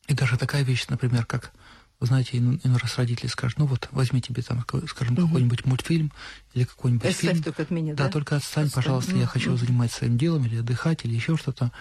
и 0.08 0.14
даже 0.14 0.38
такая 0.38 0.64
вещь, 0.64 0.86
например, 0.88 1.26
как, 1.26 1.52
вы 2.00 2.08
знаете, 2.08 2.38
иной 2.38 2.60
иной 2.64 2.78
раз 2.78 2.98
родители 2.98 3.28
скажут, 3.28 3.58
ну 3.58 3.66
вот, 3.66 3.90
возьми 3.92 4.22
тебе 4.22 4.44
там, 4.44 4.62
ка- 4.64 4.86
скажем, 4.88 5.16
Мгм. 5.16 5.28
какой-нибудь 5.28 5.66
мультфильм 5.66 6.12
или 6.54 6.64
какой-нибудь 6.64 7.10
Оставь 7.10 7.22
фильм. 7.22 7.44
только 7.44 7.64
от 7.64 7.72
меня, 7.72 7.96
Да, 7.96 8.06
да? 8.06 8.12
только 8.12 8.36
отстань, 8.36 8.66
Отстань. 8.66 8.84
пожалуйста, 8.84 9.18
я 9.18 9.26
хочу 9.26 9.56
заниматься 9.58 9.98
своим 10.00 10.18
делом 10.18 10.46
или 10.46 10.60
отдыхать, 10.60 11.06
или 11.06 11.16
еще 11.16 11.36
что-то. 11.38 11.72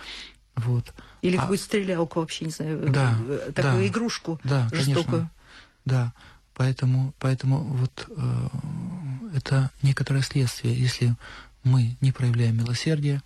Вот. 0.56 0.92
Или 1.22 1.36
А- 1.36 1.40
какую-то 1.40 1.64
стрелялку 1.64 2.20
вообще, 2.20 2.44
не 2.44 2.50
знаю, 2.50 2.88
Да, 2.90 3.14
такую 3.54 3.78
да. 3.82 3.86
игрушку 3.86 4.40
Да, 4.44 4.68
жестокую. 4.72 5.04
конечно. 5.04 5.30
Да, 5.84 6.12
поэтому, 6.54 7.12
поэтому 7.18 7.58
вот 7.64 8.06
э, 8.08 8.48
это 9.36 9.70
некоторое 9.82 10.22
следствие. 10.22 10.74
Если 10.74 11.14
мы 11.64 11.96
не 12.00 12.12
проявляем 12.12 12.56
милосердия, 12.56 13.20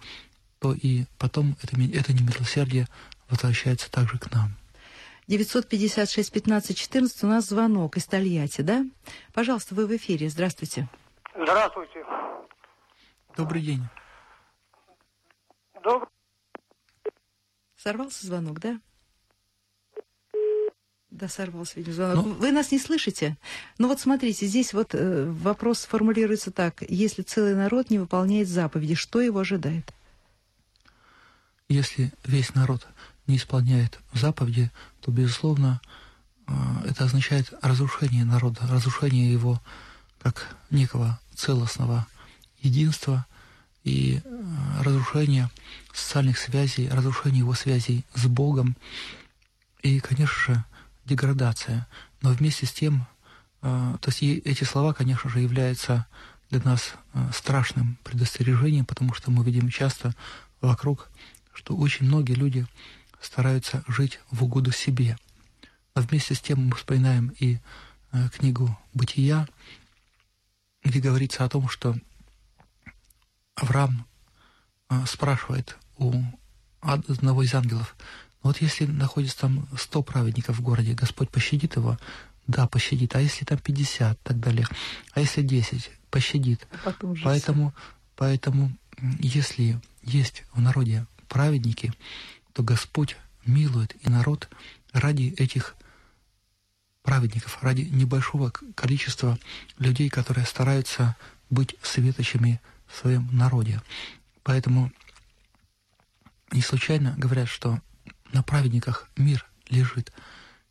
то 0.59 0.73
и 0.73 1.05
потом 1.19 1.57
это, 1.63 1.77
это 1.77 2.13
немилосердие 2.13 2.87
возвращается 3.29 3.91
также 3.91 4.19
к 4.19 4.33
нам. 4.33 4.55
956 5.29 6.33
15 6.33 6.77
14 6.77 7.23
у 7.25 7.27
нас 7.27 7.47
звонок 7.47 7.99
из 7.99 8.07
Тольятти, 8.07 8.63
да? 8.63 8.87
Пожалуйста, 9.35 9.75
вы 9.75 9.87
в 9.87 9.95
эфире. 9.95 10.31
Здравствуйте. 10.31 10.89
Здравствуйте. 11.35 12.03
Добрый 13.37 13.61
день. 13.63 13.87
Добрый 15.85 16.09
Сорвался 17.83 18.27
звонок, 18.27 18.59
да? 18.61 18.81
Да, 21.11 21.29
сорвался, 21.29 21.75
видимо, 21.77 21.95
звонок. 21.95 22.27
Ну- 22.27 22.33
Вы 22.35 22.53
нас 22.53 22.71
не 22.71 22.79
слышите? 22.79 23.37
Ну 23.79 23.89
вот 23.89 24.01
смотрите, 24.01 24.47
здесь 24.47 24.73
вот 24.75 24.95
э, 24.95 25.31
вопрос 25.31 25.85
формулируется 25.85 26.51
так. 26.51 26.83
Если 26.89 27.23
целый 27.23 27.55
народ 27.55 27.91
не 27.91 27.99
выполняет 27.99 28.49
заповеди, 28.49 28.95
что 28.95 29.21
его 29.21 29.39
ожидает? 29.39 29.93
Если 31.69 32.13
весь 32.25 32.55
народ 32.55 32.87
не 33.27 33.37
исполняет 33.37 33.99
заповеди, 34.13 34.71
то, 35.01 35.11
безусловно, 35.11 35.81
э, 36.47 36.53
это 36.87 37.05
означает 37.05 37.53
разрушение 37.63 38.25
народа, 38.25 38.61
разрушение 38.69 39.33
его 39.33 39.61
как 40.21 40.57
некого 40.71 41.19
целостного 41.35 42.07
единства 42.61 43.25
и 43.89 44.21
э, 44.23 44.83
разрушение 44.83 45.51
социальных 45.95 46.39
связей, 46.39 46.89
разрушение 46.89 47.41
его 47.41 47.55
связей 47.55 48.05
с 48.15 48.27
Богом 48.27 48.77
и, 49.83 50.01
конечно 50.01 50.55
же, 50.55 50.65
деградация. 51.07 51.89
Но 52.21 52.31
вместе 52.31 52.67
с 52.67 52.73
тем, 52.73 53.07
э, 53.63 53.97
то 54.01 54.11
есть 54.11 54.23
эти 54.23 54.65
слова, 54.65 54.93
конечно 54.93 55.31
же, 55.31 55.41
являются 55.41 56.07
для 56.51 56.61
нас 56.61 56.95
э, 57.15 57.31
страшным 57.35 57.99
предостережением, 58.05 58.85
потому 58.85 59.15
что 59.15 59.31
мы 59.31 59.43
видим 59.43 59.71
часто 59.71 60.15
вокруг, 60.61 61.09
что 61.55 61.75
очень 61.75 62.07
многие 62.07 62.35
люди 62.35 62.67
стараются 63.21 63.83
жить 63.89 64.21
в 64.31 64.45
угоду 64.45 64.71
себе. 64.71 65.17
Но 65.95 66.03
вместе 66.03 66.35
с 66.35 66.41
тем 66.41 66.67
мы 66.67 66.77
вспоминаем 66.77 67.33
и 67.41 67.59
книгу 68.33 68.79
«Бытия», 68.95 69.49
где 70.85 71.01
говорится 71.01 71.45
о 71.45 71.49
том, 71.49 71.69
что 71.69 71.95
Авраам 73.61 74.07
э, 74.89 75.05
спрашивает 75.07 75.77
у 75.97 76.13
одного 76.81 77.43
из 77.43 77.55
ангелов, 77.55 77.97
«Ну 78.43 78.51
вот 78.51 78.61
если 78.61 78.87
находится 78.87 79.41
там 79.41 79.69
100 79.77 80.03
праведников 80.03 80.59
в 80.59 80.63
городе, 80.63 80.95
Господь 80.95 81.31
пощадит 81.31 81.77
его? 81.77 81.99
Да, 82.47 82.67
пощадит. 82.69 83.15
А 83.17 83.21
если 83.21 83.45
там 83.45 83.59
50 83.59 84.17
и 84.17 84.21
так 84.23 84.39
далее? 84.39 84.67
А 85.13 85.21
если 85.21 85.43
10? 85.43 85.91
Пощадит. 86.11 86.67
А 86.85 86.95
Поэтому, 87.25 87.75
поэтому, 88.17 88.73
если 89.19 89.81
есть 90.03 90.45
в 90.53 90.61
народе 90.61 91.07
праведники, 91.29 91.93
то 92.55 92.63
Господь 92.63 93.17
милует 93.45 93.97
и 94.01 94.09
народ 94.09 94.49
ради 94.93 95.35
этих 95.37 95.75
праведников, 97.03 97.59
ради 97.61 97.83
небольшого 97.83 98.51
количества 98.51 99.39
людей, 99.79 100.09
которые 100.09 100.47
стараются 100.47 101.17
быть 101.51 101.75
светочами 101.83 102.61
в 102.89 102.97
своем 102.97 103.29
народе. 103.33 103.81
Поэтому 104.43 104.91
не 106.53 106.63
случайно 106.63 107.15
говорят, 107.19 107.49
что 107.49 107.81
на 108.33 108.43
праведниках 108.43 109.09
мир 109.17 109.47
лежит. 109.69 110.13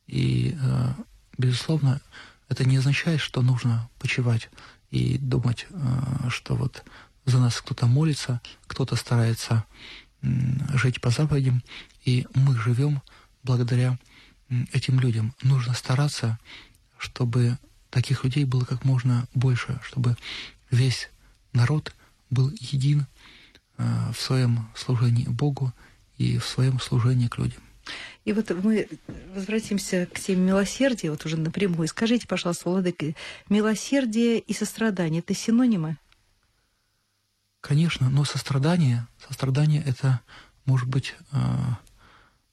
И, 0.07 0.57
э, 0.59 0.93
безусловно, 1.38 2.01
это 2.50 2.65
не 2.65 2.77
означает, 2.77 3.19
что 3.19 3.41
нужно 3.41 3.89
почивать 4.00 4.50
и 4.89 5.17
думать, 5.17 5.67
э, 5.69 6.29
что 6.29 6.55
вот 6.55 6.83
за 7.25 7.39
нас 7.39 7.59
кто-то 7.62 7.88
молится, 7.88 8.41
кто-то 8.67 8.95
старается 8.95 9.65
жить 10.74 11.01
по 11.01 11.09
заповедям, 11.09 11.63
и 12.03 12.25
мы 12.33 12.57
живем 12.57 13.01
благодаря 13.43 13.97
этим 14.71 15.00
людям. 15.00 15.36
Нужно 15.43 15.74
стараться, 15.74 16.39
чтобы 16.97 17.57
таких 17.89 18.24
людей 18.24 18.45
было 18.45 18.65
как 18.65 18.83
можно 18.83 19.27
больше, 19.33 19.79
чтобы 19.83 20.17
весь 20.71 21.09
народ 21.53 21.93
был 22.29 22.51
един 22.60 23.05
э, 23.77 24.12
в 24.13 24.19
своем 24.19 24.67
служении 24.75 25.25
Богу 25.27 25.74
и 26.17 26.38
в 26.38 26.46
своем 26.46 26.79
служении 26.79 27.27
к 27.27 27.38
людям. 27.38 27.62
И 28.25 28.34
вот 28.34 28.50
мы 28.50 28.89
возвратимся 29.34 30.07
к 30.07 30.19
теме 30.19 30.48
милосердия, 30.48 31.10
вот 31.10 31.25
уже 31.25 31.38
напрямую. 31.38 31.88
Скажите, 31.88 32.27
пожалуйста, 32.27 32.69
Владыка, 32.69 33.13
милосердие 33.50 34.39
и 34.39 34.53
сострадание– 34.53 35.19
это 35.25 35.34
синонимы? 35.34 35.98
Конечно, 37.62 38.10
но 38.10 38.25
сострадание, 38.25 39.07
сострадание– 39.25 39.81
это, 39.86 40.22
может 40.65 40.88
быть, 40.89 41.15
э, 41.31 41.38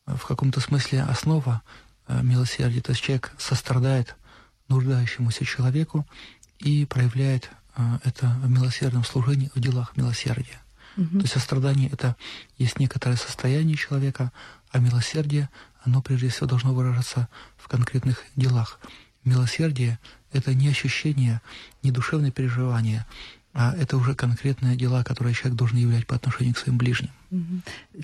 в 0.07 0.27
каком-то 0.27 0.61
смысле 0.61 1.03
основа 1.03 1.63
э, 2.07 2.23
милосердия. 2.23 2.81
То 2.81 2.93
есть 2.93 3.03
человек 3.03 3.33
сострадает 3.39 4.17
нуждающемуся 4.69 5.45
человеку 5.45 6.07
и 6.59 6.85
проявляет 6.87 7.51
это 8.05 8.29
в 8.43 8.51
милосердном 8.51 9.05
служении, 9.05 9.51
в 9.55 9.61
делах 9.61 9.97
милосердия. 9.97 10.61
Угу. 10.97 11.09
То 11.09 11.21
есть 11.23 11.33
сострадание– 11.33 11.91
это 11.93 12.17
есть 12.59 12.79
некоторое 12.79 13.17
состояние 13.17 13.77
человека, 13.77 14.33
а 14.71 14.79
милосердие, 14.79 15.49
оно 15.83 16.03
прежде 16.03 16.29
всего 16.29 16.47
должно 16.47 16.73
выражаться 16.73 17.29
в 17.57 17.69
конкретных 17.69 18.23
делах. 18.37 18.79
Милосердие– 19.25 19.99
это 20.33 20.55
не 20.55 20.69
ощущение, 20.69 21.41
не 21.83 21.91
душевное 21.91 22.31
переживание, 22.31 23.07
а 23.53 23.75
это 23.77 23.97
уже 23.97 24.15
конкретные 24.15 24.77
дела, 24.77 25.05
которые 25.05 25.35
человек 25.35 25.57
должен 25.57 25.79
являть 25.79 26.07
по 26.07 26.17
отношению 26.17 26.55
к 26.55 26.59
своим 26.59 26.77
ближним. 26.79 27.11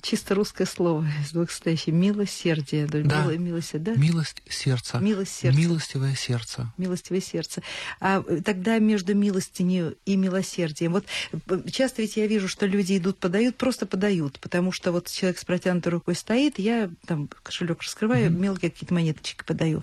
Чисто 0.02 0.34
русское 0.34 0.66
слово 0.66 1.06
из 1.22 1.32
двух 1.32 1.50
состоящих. 1.50 1.88
Милосердие. 1.88 2.86
Да. 2.86 3.24
Мило, 3.24 3.36
милость, 3.36 3.82
да? 3.82 3.94
Милость 3.94 4.42
сердца. 4.48 4.98
Милость 4.98 5.34
сердца. 5.34 5.58
Милостивое 5.58 6.14
сердце. 6.14 6.72
Милостивое 6.76 7.20
сердце. 7.20 7.62
А 8.00 8.24
э, 8.26 8.40
тогда 8.44 8.78
между 8.78 9.14
милостью 9.14 9.96
и 10.04 10.16
милосердием. 10.16 10.92
Вот 10.92 11.04
э, 11.32 11.70
часто 11.70 12.02
ведь 12.02 12.16
я 12.16 12.26
вижу, 12.26 12.48
что 12.48 12.66
люди 12.66 12.96
идут, 12.96 13.18
подают, 13.18 13.56
просто 13.56 13.86
подают, 13.86 14.38
потому 14.40 14.72
что 14.72 14.92
вот 14.92 15.08
человек 15.08 15.38
с 15.38 15.44
протянутой 15.44 15.92
рукой 15.92 16.14
стоит, 16.14 16.58
я 16.58 16.90
там 17.06 17.28
кошелек 17.42 17.82
раскрываю, 17.82 18.30
mm-hmm. 18.30 18.38
мелкие 18.38 18.70
какие-то 18.70 18.94
монеточки 18.94 19.44
подаю. 19.44 19.82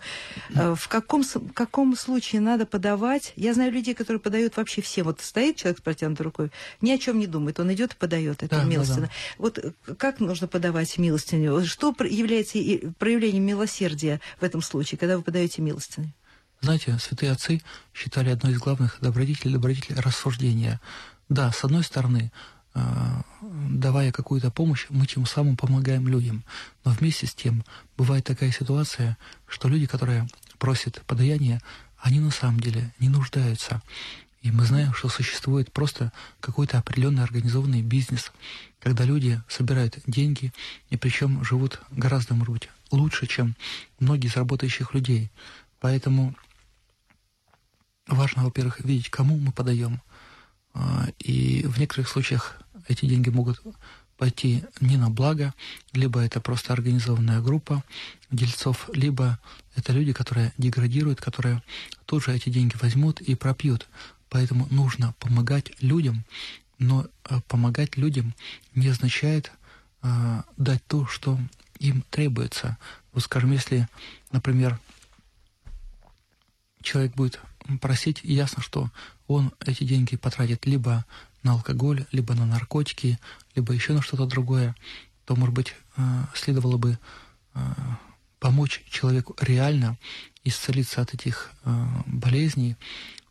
Mm-hmm. 0.50 0.76
В 0.76 0.88
каком, 0.88 1.24
каком 1.54 1.96
случае 1.96 2.42
надо 2.42 2.66
подавать? 2.66 3.34
Я 3.36 3.54
знаю 3.54 3.72
людей, 3.72 3.94
которые 3.94 4.20
подают 4.20 4.58
вообще 4.58 4.82
всем. 4.82 5.06
Вот 5.06 5.22
стоит 5.22 5.58
человек 5.58 5.80
с 5.80 5.82
протянутой 5.82 6.24
рукой, 6.26 6.52
ни 6.82 6.92
о 6.92 6.98
чем 6.98 7.20
не 7.20 7.28
думает, 7.28 7.60
он 7.60 7.72
идет 7.74 7.94
и 7.94 7.96
подает 7.96 8.44
это 8.44 8.58
да, 8.58 8.64
милостиво. 8.64 9.02
Да, 9.02 9.08
да. 9.08 9.12
Вот 9.38 9.58
э, 9.58 9.72
как 9.98 10.20
нужно 10.20 10.48
подавать 10.48 10.98
милостыню? 10.98 11.66
Что 11.66 11.96
является 12.00 12.60
проявлением 12.98 13.46
милосердия 13.46 14.20
в 14.40 14.44
этом 14.44 14.62
случае, 14.62 14.98
когда 14.98 15.18
вы 15.18 15.24
подаете 15.24 15.62
милостыню? 15.62 16.14
Знаете, 16.62 16.98
святые 17.00 17.32
отцы 17.32 17.62
считали 17.94 18.30
одной 18.30 18.54
из 18.54 18.60
главных 18.60 18.98
добродетелей 19.00 19.54
добродетель 19.54 20.00
рассуждения. 20.00 20.82
Да, 21.30 21.52
с 21.52 21.64
одной 21.64 21.84
стороны, 21.84 22.32
э, 22.74 22.80
давая 23.42 24.12
какую-то 24.12 24.50
помощь, 24.50 24.88
мы 24.90 25.06
тем 25.06 25.26
самым 25.26 25.56
помогаем 25.56 26.08
людям. 26.08 26.44
Но 26.84 26.92
вместе 26.92 27.28
с 27.28 27.34
тем 27.34 27.64
бывает 27.96 28.26
такая 28.26 28.52
ситуация, 28.52 29.18
что 29.48 29.68
люди, 29.68 29.86
которые 29.86 30.28
просят 30.58 31.02
подаяния, 31.06 31.62
они 32.00 32.20
на 32.20 32.32
самом 32.32 32.60
деле 32.60 32.94
не 33.00 33.10
нуждаются. 33.10 33.82
И 34.42 34.52
мы 34.52 34.66
знаем, 34.66 34.94
что 34.94 35.10
существует 35.10 35.72
просто 35.72 36.12
какой-то 36.40 36.78
определенный 36.78 37.24
организованный 37.24 37.82
бизнес, 37.82 38.32
когда 38.80 39.04
люди 39.04 39.42
собирают 39.50 40.00
деньги, 40.06 40.54
и 40.90 40.98
причем 40.98 41.44
живут 41.44 41.82
гораздо, 41.92 42.34
может 42.36 42.70
лучше, 42.92 43.28
чем 43.28 43.56
многие 44.00 44.28
из 44.28 44.36
работающих 44.36 44.94
людей. 44.94 45.32
Поэтому 45.80 46.36
важно, 48.08 48.44
во-первых, 48.44 48.80
видеть, 48.80 49.10
кому 49.10 49.38
мы 49.38 49.52
подаем. 49.52 50.02
А, 50.74 51.08
и 51.20 51.66
в 51.66 51.80
некоторых 51.80 52.08
случаях 52.08 52.62
эти 52.88 53.06
деньги 53.06 53.30
могут 53.30 53.62
пойти 54.18 54.64
не 54.82 54.98
на 54.98 55.10
благо, 55.10 55.54
либо 55.94 56.20
это 56.20 56.42
просто 56.42 56.74
организованная 56.74 57.42
группа 57.42 57.84
дельцов, 58.32 58.90
либо 58.94 59.40
это 59.76 59.94
люди, 59.94 60.12
которые 60.12 60.54
деградируют, 60.58 61.22
которые 61.22 61.62
тут 62.06 62.24
же 62.24 62.34
эти 62.34 62.50
деньги 62.50 62.76
возьмут 62.82 63.22
и 63.22 63.36
пропьют. 63.36 63.88
Поэтому 64.30 64.68
нужно 64.70 65.14
помогать 65.20 65.72
людям, 65.82 66.26
но 66.80 67.08
э, 67.30 67.40
помогать 67.48 67.98
людям 67.98 68.34
не 68.76 68.88
означает 68.90 69.52
э, 70.04 70.44
дать 70.58 70.86
то, 70.88 71.06
что 71.08 71.40
им 71.80 72.04
требуется. 72.10 72.78
Вот, 73.14 73.24
скажем, 73.24 73.52
если, 73.52 73.88
например, 74.32 74.80
человек 76.82 77.16
будет 77.16 77.40
просить, 77.82 78.22
ясно, 78.24 78.62
что 78.62 78.92
он 79.28 79.54
эти 79.66 79.84
деньги 79.84 80.16
потратит 80.16 80.66
либо 80.66 81.06
на 81.44 81.54
алкоголь, 81.54 82.06
либо 82.12 82.34
на 82.34 82.46
наркотики, 82.46 83.20
либо 83.56 83.74
еще 83.74 83.94
на 83.94 84.02
что-то 84.02 84.26
другое, 84.26 84.76
то, 85.26 85.36
может 85.36 85.54
быть, 85.54 85.76
э, 85.96 86.02
следовало 86.34 86.78
бы 86.78 87.00
э, 87.54 87.60
помочь 88.40 88.84
человеку 88.90 89.36
реально 89.40 89.98
исцелиться 90.44 91.02
от 91.02 91.14
этих 91.14 91.52
болезней, 92.06 92.78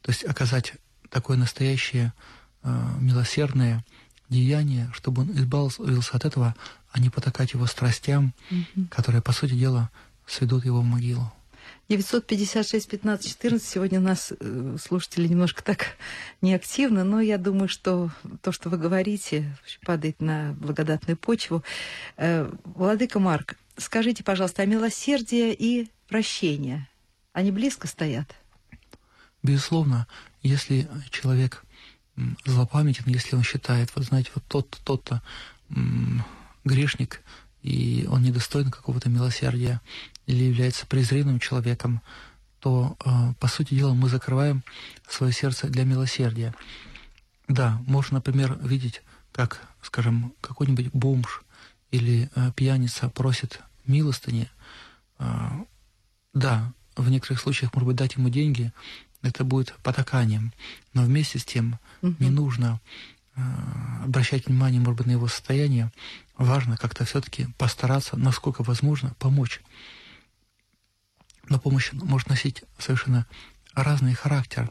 то 0.02 0.10
есть 0.10 0.24
оказать 0.24 0.74
такое 1.10 1.36
настоящее 1.36 2.12
э, 2.62 2.68
милосердное 3.00 3.84
деяние, 4.28 4.90
чтобы 4.92 5.22
он 5.22 5.32
избавился 5.32 6.16
от 6.16 6.24
этого, 6.24 6.54
а 6.90 6.98
не 6.98 7.10
потакать 7.10 7.52
его 7.52 7.66
страстям, 7.66 8.32
mm-hmm. 8.50 8.88
которые, 8.88 9.22
по 9.22 9.32
сути 9.32 9.54
дела, 9.54 9.90
сведут 10.26 10.64
его 10.64 10.80
в 10.80 10.84
могилу. 10.84 11.32
956 11.88 12.88
15 12.88 13.28
14. 13.28 13.68
Сегодня 13.68 14.00
у 14.00 14.02
нас 14.02 14.32
э, 14.38 14.76
слушатели 14.80 15.28
немножко 15.28 15.62
так 15.62 15.96
неактивно, 16.42 17.04
но 17.04 17.20
я 17.20 17.38
думаю, 17.38 17.68
что 17.68 18.10
то, 18.42 18.50
что 18.52 18.68
вы 18.68 18.78
говорите, 18.78 19.56
падает 19.84 20.20
на 20.20 20.54
благодатную 20.54 21.16
почву. 21.16 21.62
Э, 22.16 22.50
Владыка 22.64 23.20
Марк, 23.20 23.56
скажите, 23.76 24.24
пожалуйста, 24.24 24.62
а 24.62 24.66
милосердие 24.66 25.54
и 25.54 25.88
прощение, 26.08 26.88
они 27.32 27.52
близко 27.52 27.86
стоят? 27.86 28.34
Безусловно, 29.42 30.08
если 30.42 30.88
человек 31.10 31.64
злопамятен, 32.44 33.04
если 33.06 33.36
он 33.36 33.42
считает, 33.42 33.90
вот 33.94 34.04
знаете, 34.04 34.30
вот 34.34 34.44
тот-то, 34.48 34.78
тот-то 34.84 35.22
грешник, 36.64 37.22
и 37.62 38.06
он 38.08 38.22
недостоин 38.22 38.70
какого-то 38.70 39.08
милосердия 39.08 39.80
или 40.26 40.44
является 40.44 40.86
презренным 40.86 41.40
человеком, 41.40 42.00
то, 42.60 42.96
э, 43.04 43.34
по 43.38 43.48
сути 43.48 43.74
дела, 43.74 43.94
мы 43.94 44.08
закрываем 44.08 44.64
свое 45.08 45.32
сердце 45.32 45.68
для 45.68 45.84
милосердия. 45.84 46.54
Да, 47.48 47.80
можно, 47.86 48.16
например, 48.16 48.58
видеть, 48.60 49.02
как, 49.32 49.60
скажем, 49.82 50.32
какой-нибудь 50.40 50.90
бомж 50.92 51.42
или 51.90 52.30
э, 52.34 52.52
пьяница 52.56 53.08
просит 53.08 53.60
милостыни. 53.86 54.50
Э, 55.18 55.50
да, 56.34 56.72
в 56.96 57.08
некоторых 57.08 57.40
случаях, 57.40 57.74
может 57.74 57.86
быть, 57.86 57.96
дать 57.96 58.16
ему 58.16 58.30
деньги, 58.30 58.72
это 59.26 59.44
будет 59.44 59.74
потаканием. 59.82 60.52
Но 60.94 61.02
вместе 61.02 61.38
с 61.38 61.44
тем 61.44 61.78
угу. 62.02 62.14
не 62.18 62.30
нужно 62.30 62.80
э, 63.34 63.40
обращать 64.04 64.46
внимание, 64.46 64.80
может 64.80 64.98
быть, 64.98 65.06
на 65.06 65.12
его 65.12 65.28
состояние. 65.28 65.92
Важно 66.36 66.76
как-то 66.76 67.04
все-таки 67.04 67.48
постараться, 67.58 68.16
насколько 68.16 68.62
возможно, 68.62 69.14
помочь. 69.18 69.60
Но 71.48 71.58
помощь 71.58 71.92
может 71.92 72.28
носить 72.28 72.64
совершенно 72.78 73.26
разный 73.74 74.14
характер. 74.14 74.70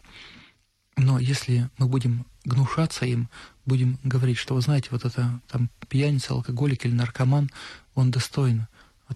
Но 0.98 1.20
если 1.20 1.70
мы 1.78 1.88
будем 1.88 2.26
гнушаться 2.44 3.06
им, 3.06 3.30
будем 3.66 4.00
говорить, 4.04 4.38
что, 4.38 4.56
вы 4.56 4.62
знаете, 4.62 4.90
вот 4.92 5.06
это 5.06 5.40
там 5.48 5.70
пьяница, 5.90 6.34
алкоголик 6.34 6.86
или 6.86 6.94
наркоман, 6.94 7.50
он 7.96 8.12
достоин 8.12 8.68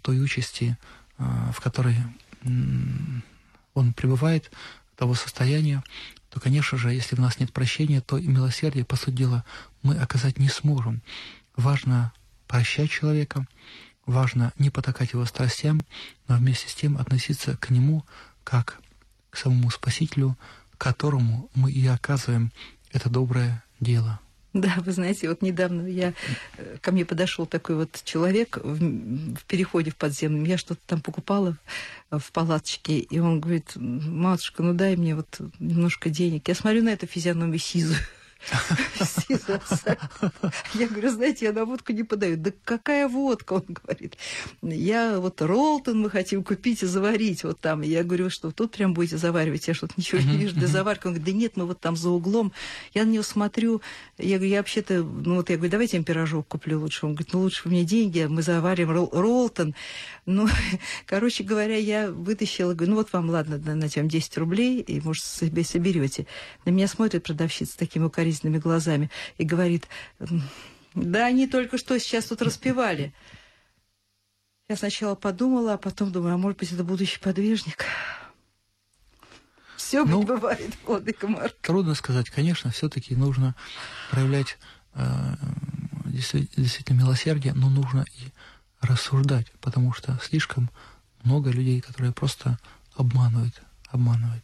той 0.02 0.24
участи, 0.24 0.78
э, 1.18 1.52
в 1.54 1.60
которой 1.62 1.96
он 3.74 3.94
пребывает, 3.94 4.52
того 5.00 5.14
состояния, 5.14 5.82
то, 6.30 6.42
конечно 6.42 6.78
же, 6.78 6.92
если 6.92 7.16
в 7.16 7.20
нас 7.22 7.40
нет 7.40 7.54
прощения, 7.54 8.02
то 8.02 8.18
и 8.18 8.28
милосердие, 8.28 8.84
по 8.84 8.98
сути 8.98 9.16
дела, 9.16 9.46
мы 9.82 9.96
оказать 9.96 10.38
не 10.40 10.50
сможем. 10.50 11.02
Важно 11.56 12.12
прощать 12.48 12.92
человека, 12.92 13.48
важно 14.06 14.52
не 14.60 14.70
потакать 14.70 15.14
его 15.14 15.24
страстям, 15.24 15.80
но 16.28 16.36
вместе 16.36 16.68
с 16.68 16.76
тем 16.76 16.98
относиться 16.98 17.56
к 17.56 17.70
нему 17.70 18.04
как 18.44 18.82
к 19.30 19.38
самому 19.38 19.70
Спасителю, 19.70 20.38
которому 20.78 21.50
мы 21.56 21.72
и 21.72 21.88
оказываем 21.88 22.52
это 22.92 23.10
доброе 23.10 23.64
дело. 23.80 24.20
Да, 24.54 24.76
вы 24.84 24.92
знаете, 24.92 25.30
вот 25.30 25.42
недавно 25.42 25.88
я 25.88 26.14
э, 26.58 26.78
ко 26.82 26.92
мне 26.92 27.06
подошел 27.06 27.46
такой 27.46 27.76
вот 27.76 28.02
человек 28.04 28.58
в, 28.58 28.80
в 29.36 29.46
переходе 29.46 29.92
в 29.92 29.96
подземном. 29.96 30.44
Я 30.44 30.58
что-то 30.58 30.82
там 30.88 31.02
покупала 31.02 31.56
в 32.10 32.32
палаточке, 32.32 32.98
и 32.98 33.20
он 33.20 33.40
говорит, 33.40 33.74
матушка, 33.76 34.64
ну 34.64 34.74
дай 34.74 34.96
мне 34.96 35.16
вот 35.16 35.40
немножко 35.60 36.10
денег. 36.10 36.48
Я 36.48 36.56
смотрю 36.56 36.84
на 36.84 36.90
эту 36.90 37.06
физиономию 37.06 37.60
сизу. 37.60 37.96
Я 40.74 40.88
говорю, 40.88 41.10
знаете, 41.10 41.46
я 41.46 41.54
на 41.54 41.66
водку 41.66 41.92
не 41.92 42.04
подаю. 42.04 42.38
Да 42.38 42.52
какая 42.64 43.08
водка, 43.08 43.54
он 43.54 43.66
говорит. 43.68 44.18
Я 44.62 45.20
вот 45.20 45.42
Ролтон 45.42 46.02
мы 46.02 46.10
хотим 46.10 46.44
купить 46.44 46.84
и 46.84 46.86
заварить 46.86 47.44
вот 47.44 47.60
там. 47.60 47.82
Я 47.82 48.04
говорю, 48.04 48.30
что 48.30 48.52
тут 48.52 48.72
прям 48.72 48.94
будете 48.94 49.18
заваривать, 49.18 49.68
я 49.68 49.74
что-то 49.74 49.94
ничего 49.98 50.22
не 50.22 50.38
вижу 50.38 50.56
для 50.56 50.68
заварки. 50.68 51.08
Он 51.08 51.14
говорит, 51.14 51.34
да 51.34 51.40
нет, 51.40 51.58
мы 51.58 51.66
вот 51.66 51.80
там 51.80 51.96
за 51.96 52.10
углом. 52.10 52.54
Я 52.94 53.06
на 53.06 53.10
него 53.10 53.24
смотрю, 53.24 53.82
я 54.18 54.38
говорю, 54.38 54.52
я 54.52 54.58
вообще-то, 54.60 55.04
ну 55.04 55.36
вот 55.36 55.50
я 55.50 55.58
говорю, 55.58 55.72
давайте 55.72 55.98
я 55.98 56.04
пирожок 56.04 56.48
куплю 56.48 56.80
лучше. 56.80 57.06
Он 57.06 57.14
говорит, 57.14 57.34
ну 57.34 57.42
лучше 57.42 57.68
мне 57.68 57.84
деньги, 57.84 58.26
мы 58.30 58.42
заварим 58.42 58.92
Ролтон. 58.92 59.76
Ну, 60.26 60.48
короче 61.06 61.44
говоря, 61.44 61.76
я 61.76 62.12
вытащила, 62.12 62.74
говорю, 62.74 62.92
ну 62.92 62.98
вот 62.98 63.12
вам, 63.14 63.30
ладно, 63.30 63.58
на 63.58 63.90
тем 63.90 64.08
10 64.08 64.38
рублей, 64.38 64.80
и, 64.82 65.02
может, 65.02 65.24
себе 65.24 65.64
соберете. 65.64 66.26
На 66.66 66.70
меня 66.70 66.88
смотрит 66.88 67.24
продавщица 67.24 67.78
такими 67.78 68.08
укоризненными 68.30 68.60
глазами 68.60 69.10
и 69.38 69.44
говорит, 69.44 69.88
да 70.94 71.26
они 71.26 71.48
только 71.48 71.78
что 71.78 72.00
сейчас 72.00 72.26
тут 72.26 72.42
распевали. 72.42 73.14
Я 74.68 74.76
сначала 74.76 75.16
подумала, 75.16 75.74
а 75.74 75.78
потом 75.78 76.12
думаю, 76.12 76.36
а 76.36 76.38
может 76.38 76.60
быть, 76.60 76.72
это 76.72 76.84
будущий 76.84 77.20
подвижник. 77.20 77.86
Все 79.78 80.06
ну, 80.06 80.22
бывает, 80.24 80.76
Владыка 80.86 81.28
Марк. 81.28 81.56
Трудно 81.62 81.96
сказать. 81.96 82.30
Конечно, 82.30 82.70
все-таки 82.70 83.16
нужно 83.16 83.56
проявлять 84.12 84.58
э, 84.94 85.36
действительно 86.06 87.00
милосердие, 87.00 87.54
но 87.54 87.70
нужно 87.70 88.06
и 88.16 88.28
рассуждать, 88.82 89.52
потому 89.62 89.94
что 89.94 90.20
слишком 90.22 90.70
много 91.24 91.50
людей, 91.50 91.82
которые 91.82 92.14
просто 92.14 92.60
обманывают, 92.96 93.62
обманывают. 93.88 94.44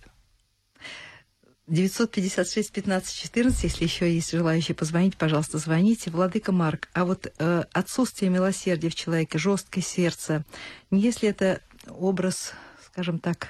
956 1.68 2.72
15 2.72 3.16
14, 3.16 3.64
если 3.64 3.84
еще 3.84 4.14
есть 4.14 4.32
желающие 4.32 4.76
позвонить, 4.76 5.18
пожалуйста, 5.18 5.58
звоните. 5.58 6.12
Владыка 6.12 6.52
Марк, 6.52 6.90
а 6.94 7.06
вот 7.06 7.34
э, 7.38 7.64
отсутствие 7.74 8.30
милосердия 8.30 8.90
в 8.90 8.96
человеке, 8.96 9.40
жесткое 9.40 9.84
сердце, 9.84 10.46
не 10.92 11.02
если 11.02 11.28
это 11.28 11.62
образ, 11.88 12.54
скажем 12.86 13.20
так, 13.20 13.50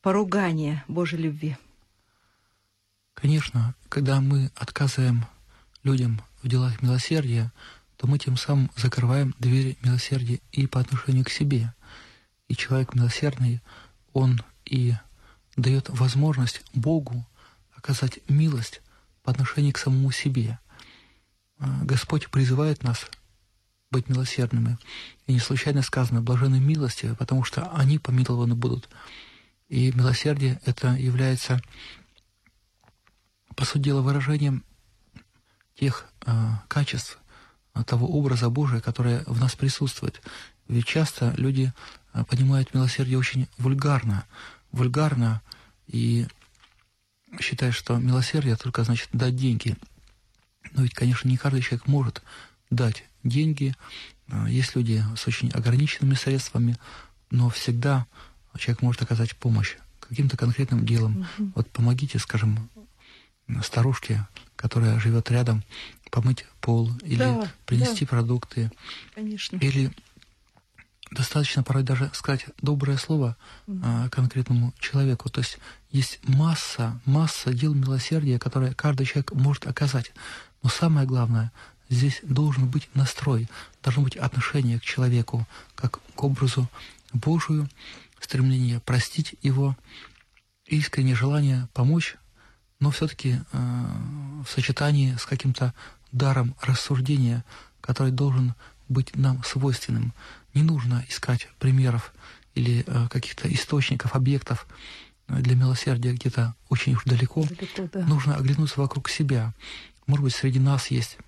поругания 0.00 0.84
Божьей 0.88 1.20
любви? 1.20 1.56
Конечно, 3.14 3.76
когда 3.88 4.20
мы 4.20 4.50
отказываем 4.56 5.26
людям 5.84 6.22
в 6.42 6.48
делах 6.48 6.82
милосердия, 6.82 7.52
то 7.96 8.08
мы 8.08 8.18
тем 8.18 8.36
самым 8.36 8.68
закрываем 8.76 9.32
двери 9.38 9.78
милосердия 9.82 10.40
и 10.50 10.66
по 10.66 10.80
отношению 10.80 11.24
к 11.24 11.30
себе. 11.30 11.72
И 12.48 12.56
человек 12.56 12.96
милосердный, 12.96 13.62
он 14.12 14.42
и 14.64 14.94
дает 15.56 15.88
возможность 15.88 16.62
Богу 16.74 17.26
оказать 17.74 18.20
милость 18.28 18.80
по 19.22 19.30
отношению 19.30 19.72
к 19.72 19.78
самому 19.78 20.10
себе. 20.10 20.58
А, 21.58 21.84
Господь 21.84 22.30
призывает 22.30 22.82
нас 22.82 23.06
быть 23.90 24.08
милосердными. 24.08 24.78
И 25.26 25.34
не 25.34 25.38
случайно 25.38 25.82
сказано 25.82 26.22
«блажены 26.22 26.58
милости», 26.58 27.14
потому 27.18 27.44
что 27.44 27.70
они 27.72 27.98
помилованы 27.98 28.54
будут. 28.54 28.88
И 29.68 29.92
милосердие— 29.92 30.60
это 30.64 30.88
является, 30.94 31.60
по 33.54 33.64
сути 33.64 33.82
дела, 33.82 34.00
выражением 34.00 34.64
тех 35.74 36.06
э, 36.26 36.32
качеств, 36.68 37.18
того 37.86 38.06
образа 38.06 38.50
Божия, 38.50 38.80
которое 38.80 39.24
в 39.24 39.40
нас 39.40 39.54
присутствует. 39.54 40.20
Ведь 40.68 40.86
часто 40.86 41.32
люди 41.36 41.72
понимают 42.28 42.74
милосердие 42.74 43.18
очень 43.18 43.48
вульгарно, 43.56 44.26
вульгарно 44.72 45.42
и 45.86 46.26
считают, 47.40 47.74
что 47.74 47.96
милосердие 47.96 48.56
только 48.56 48.84
значит 48.84 49.08
дать 49.12 49.36
деньги. 49.36 49.76
Но 50.72 50.82
ведь, 50.82 50.94
конечно, 50.94 51.28
не 51.28 51.36
каждый 51.36 51.62
человек 51.62 51.86
может 51.86 52.22
дать 52.70 53.04
деньги. 53.22 53.74
Есть 54.48 54.74
люди 54.76 55.04
с 55.16 55.26
очень 55.26 55.50
ограниченными 55.50 56.14
средствами, 56.14 56.76
но 57.30 57.50
всегда 57.50 58.06
человек 58.58 58.82
может 58.82 59.02
оказать 59.02 59.36
помощь 59.36 59.76
каким-то 60.00 60.36
конкретным 60.36 60.84
делом. 60.84 61.26
Угу. 61.38 61.52
Вот 61.56 61.70
помогите, 61.70 62.18
скажем, 62.18 62.68
старушке, 63.62 64.26
которая 64.56 64.98
живет 65.00 65.30
рядом, 65.30 65.64
помыть 66.10 66.46
пол 66.60 66.90
или 67.02 67.16
да, 67.16 67.50
принести 67.66 68.04
да. 68.04 68.10
продукты. 68.10 68.70
Конечно. 69.14 69.56
Или 69.56 69.90
достаточно 71.14 71.62
порой 71.62 71.82
даже 71.82 72.10
сказать 72.14 72.46
доброе 72.60 72.96
слово 72.96 73.36
а, 73.82 74.08
конкретному 74.08 74.72
человеку. 74.78 75.28
То 75.28 75.40
есть 75.40 75.58
есть 75.90 76.20
масса, 76.26 77.00
масса 77.04 77.52
дел 77.52 77.74
милосердия, 77.74 78.38
которые 78.38 78.74
каждый 78.74 79.06
человек 79.06 79.32
может 79.32 79.66
оказать. 79.66 80.12
Но 80.62 80.70
самое 80.70 81.06
главное, 81.06 81.52
здесь 81.88 82.20
должен 82.22 82.68
быть 82.68 82.88
настрой, 82.94 83.48
должно 83.82 84.02
быть 84.02 84.16
отношение 84.16 84.80
к 84.80 84.84
человеку, 84.84 85.46
как 85.74 86.00
к 86.14 86.24
образу 86.24 86.68
Божию, 87.12 87.68
стремление 88.20 88.80
простить 88.80 89.34
его, 89.42 89.76
искреннее 90.66 91.16
желание 91.16 91.68
помочь, 91.74 92.16
но 92.80 92.90
все-таки 92.90 93.40
э, 93.52 93.86
в 94.44 94.50
сочетании 94.50 95.14
с 95.16 95.26
каким-то 95.26 95.74
даром 96.12 96.54
рассуждения, 96.62 97.44
который 97.80 98.12
должен 98.12 98.54
быть 98.92 99.16
нам 99.16 99.42
свойственным. 99.44 100.12
Не 100.54 100.62
нужно 100.62 101.04
искать 101.08 101.48
примеров 101.58 102.12
или 102.54 102.84
э, 102.86 103.08
каких-то 103.08 103.52
источников, 103.52 104.14
объектов 104.14 104.66
э, 105.28 105.40
для 105.40 105.56
милосердия 105.56 106.12
где-то 106.12 106.54
очень 106.68 106.94
уж 106.94 107.04
далеко. 107.04 107.44
далеко 107.44 107.88
да. 107.92 108.06
Нужно 108.06 108.36
оглянуться 108.36 108.80
вокруг 108.80 109.08
себя. 109.08 109.54
Может 110.06 110.24
быть, 110.24 110.34
среди 110.34 110.58
нас 110.58 110.88
есть 110.88 111.18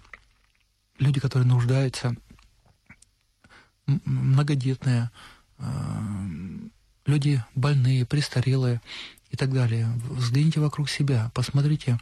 люди, 0.99 1.21
которые 1.21 1.49
нуждаются, 1.49 2.15
многодетные, 3.87 5.11
э, 5.59 5.65
люди 7.07 7.43
больные, 7.55 8.07
престарелые 8.07 8.81
и 9.31 9.37
так 9.37 9.53
далее. 9.53 9.89
Взгляните 10.11 10.61
вокруг 10.61 10.89
себя, 10.89 11.31
посмотрите 11.35 11.99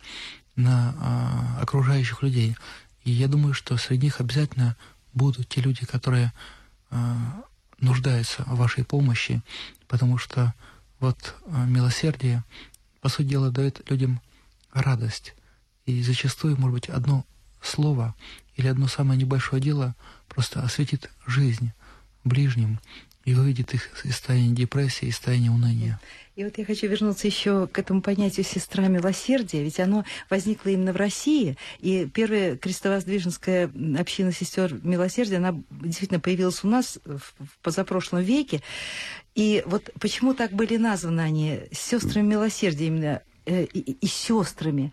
на 0.55 1.59
окружающих 1.61 2.22
людей. 2.22 2.57
И 3.05 3.11
я 3.11 3.27
думаю, 3.27 3.55
что 3.55 3.77
среди 3.77 4.07
них 4.07 4.20
обязательно 4.20 4.77
будут 5.12 5.48
те 5.48 5.61
люди, 5.61 5.85
которые 5.87 6.33
а, 6.90 7.44
нуждаются 7.79 8.44
в 8.44 8.57
вашей 8.57 8.85
помощи, 8.85 9.42
потому 9.88 10.18
что 10.18 10.55
вот 11.01 11.35
а, 11.46 11.64
милосердие, 11.66 12.44
по 13.01 13.09
сути 13.09 13.29
дела, 13.29 13.51
дает 13.51 13.88
людям 13.90 14.20
радость. 14.72 15.35
И 15.87 16.03
зачастую, 16.03 16.57
может 16.59 16.75
быть, 16.75 16.88
одно 16.88 17.25
слово 17.61 18.14
или 18.57 18.68
одно 18.68 18.88
самое 18.88 19.18
небольшое 19.18 19.61
дело 19.61 19.94
просто 20.29 20.62
осветит 20.62 21.11
жизнь 21.27 21.72
ближним 22.25 22.79
и 23.25 23.35
выведет 23.35 23.75
их 23.75 24.05
из 24.05 24.13
состояния 24.13 24.55
депрессии, 24.55 25.07
из 25.07 25.15
состояния 25.17 25.51
уныния. 25.51 26.01
И 26.35 26.45
вот 26.45 26.57
я 26.57 26.65
хочу 26.65 26.87
вернуться 26.87 27.27
еще 27.27 27.67
к 27.67 27.79
этому 27.79 28.01
понятию 28.01 28.45
сестра 28.45 28.89
милосердия, 28.89 29.63
ведь 29.63 29.79
оно 29.81 30.05
возникло 30.31 30.71
именно 30.71 30.95
в 30.95 30.97
России, 30.97 31.59
и 31.81 32.09
первая 32.13 32.57
крестовоздвиженская 32.57 33.71
община 33.99 34.33
сестер 34.33 34.75
милосердия, 34.83 35.37
она 35.37 35.61
действительно 35.71 36.21
появилась 36.21 36.65
у 36.65 36.69
нас 36.69 36.99
в 37.05 37.59
позапрошлом 37.63 38.23
веке. 38.23 38.63
И 39.35 39.63
вот 39.67 39.91
почему 40.01 40.33
так 40.33 40.53
были 40.53 40.79
названы 40.79 41.21
они 41.21 41.61
сестрами 41.71 42.29
милосердия 42.29 42.87
именно 42.87 43.23
э, 43.45 43.65
и, 43.65 43.79
и, 43.79 43.93
и 43.93 44.07
сестрами? 44.07 44.93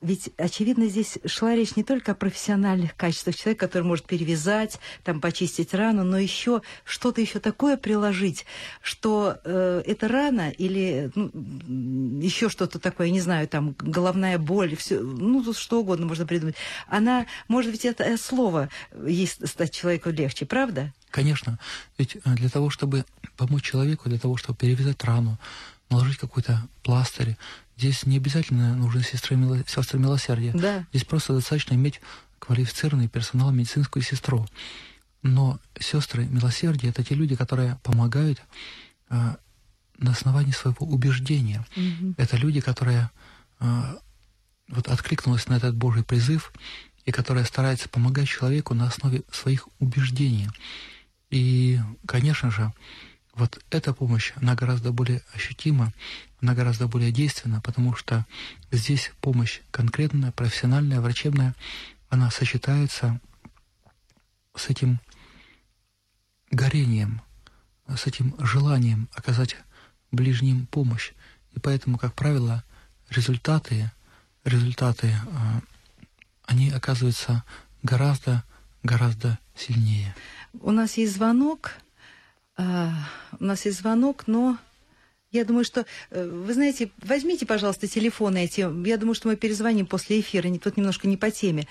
Ведь, 0.00 0.30
очевидно, 0.38 0.86
здесь 0.86 1.18
шла 1.26 1.54
речь 1.54 1.76
не 1.76 1.84
только 1.84 2.12
о 2.12 2.14
профессиональных 2.14 2.96
качествах 2.96 3.36
человека, 3.36 3.66
который 3.66 3.82
может 3.82 4.06
перевязать, 4.06 4.80
там, 5.04 5.20
почистить 5.20 5.74
рану, 5.74 6.04
но 6.04 6.18
еще 6.18 6.62
что-то 6.84 7.20
еще 7.20 7.38
такое 7.38 7.76
приложить, 7.76 8.46
что 8.80 9.38
э, 9.44 9.82
эта 9.84 10.08
рана 10.08 10.50
или 10.50 11.10
ну, 11.14 12.18
еще 12.20 12.48
что-то 12.48 12.78
такое, 12.78 13.10
не 13.10 13.20
знаю, 13.20 13.46
там, 13.46 13.74
головная 13.78 14.38
боль, 14.38 14.74
все, 14.74 15.00
ну, 15.00 15.44
тут 15.44 15.58
что 15.58 15.80
угодно 15.80 16.06
можно 16.06 16.26
придумать. 16.26 16.56
Она, 16.86 17.26
может 17.48 17.70
быть, 17.70 17.84
это 17.84 18.16
слово 18.16 18.70
ей 19.06 19.26
стать 19.26 19.74
человеку 19.74 20.08
легче, 20.08 20.46
правда? 20.46 20.94
Конечно. 21.10 21.58
Ведь 21.98 22.16
э, 22.16 22.20
для 22.36 22.48
того, 22.48 22.70
чтобы 22.70 23.04
помочь 23.36 23.64
человеку, 23.64 24.08
для 24.08 24.18
того, 24.18 24.38
чтобы 24.38 24.56
перевязать 24.58 25.04
рану, 25.04 25.38
наложить 25.90 26.18
какой-то 26.18 26.66
пластырь, 26.82 27.36
Здесь 27.80 28.04
не 28.04 28.18
обязательно 28.18 28.76
нужны 28.76 29.02
сестры, 29.02 29.38
сестры 29.66 29.98
милосердия. 29.98 30.52
Да. 30.52 30.86
Здесь 30.92 31.06
просто 31.06 31.32
достаточно 31.32 31.72
иметь 31.72 32.02
квалифицированный 32.38 33.08
персонал, 33.08 33.52
медицинскую 33.52 34.02
сестру. 34.02 34.46
Но 35.22 35.58
сестры 35.78 36.26
милосердия 36.26 36.90
это 36.90 37.02
те 37.02 37.14
люди, 37.14 37.36
которые 37.36 37.80
помогают 37.82 38.42
э, 39.08 39.34
на 39.96 40.10
основании 40.10 40.52
своего 40.52 40.86
убеждения. 40.86 41.64
Угу. 41.74 42.16
Это 42.18 42.36
люди, 42.36 42.60
которые 42.60 43.08
э, 43.60 43.96
вот 44.68 44.88
откликнулись 44.88 45.48
на 45.48 45.54
этот 45.54 45.74
Божий 45.74 46.04
призыв 46.04 46.52
и 47.06 47.12
которые 47.12 47.46
стараются 47.46 47.88
помогать 47.88 48.28
человеку 48.28 48.74
на 48.74 48.88
основе 48.88 49.22
своих 49.32 49.68
убеждений. 49.78 50.50
И, 51.30 51.80
конечно 52.04 52.50
же, 52.50 52.74
вот 53.40 53.64
эта 53.70 53.94
помощь, 53.94 54.32
она 54.36 54.54
гораздо 54.54 54.92
более 54.92 55.22
ощутима, 55.34 55.92
она 56.40 56.54
гораздо 56.54 56.86
более 56.86 57.10
действенна, 57.10 57.60
потому 57.60 57.96
что 57.96 58.26
здесь 58.70 59.12
помощь 59.20 59.60
конкретная, 59.70 60.30
профессиональная, 60.30 61.00
врачебная, 61.00 61.54
она 62.10 62.30
сочетается 62.30 63.18
с 64.54 64.68
этим 64.68 65.00
горением, 66.50 67.22
с 67.88 68.06
этим 68.06 68.36
желанием 68.38 69.08
оказать 69.14 69.56
ближним 70.12 70.66
помощь. 70.66 71.12
И 71.52 71.60
поэтому, 71.60 71.96
как 71.96 72.14
правило, 72.14 72.62
результаты, 73.08 73.90
результаты, 74.44 75.08
э, 75.08 75.60
они 76.44 76.70
оказываются 76.70 77.42
гораздо, 77.82 78.44
гораздо 78.82 79.38
сильнее. 79.56 80.14
У 80.60 80.72
нас 80.72 80.98
есть 80.98 81.14
звонок. 81.14 81.72
А, 82.60 82.92
у 83.38 83.44
нас 83.44 83.64
есть 83.64 83.78
звонок, 83.78 84.24
но 84.26 84.58
я 85.30 85.44
думаю, 85.44 85.64
что, 85.64 85.86
э, 86.10 86.28
вы 86.28 86.52
знаете, 86.52 86.90
возьмите, 87.02 87.46
пожалуйста, 87.46 87.86
телефоны 87.86 88.44
эти. 88.44 88.60
Я 88.86 88.96
думаю, 88.96 89.14
что 89.14 89.28
мы 89.28 89.36
перезвоним 89.36 89.86
после 89.86 90.20
эфира. 90.20 90.52
Тут 90.58 90.76
немножко 90.76 91.08
не 91.08 91.16
по 91.16 91.30
теме. 91.30 91.66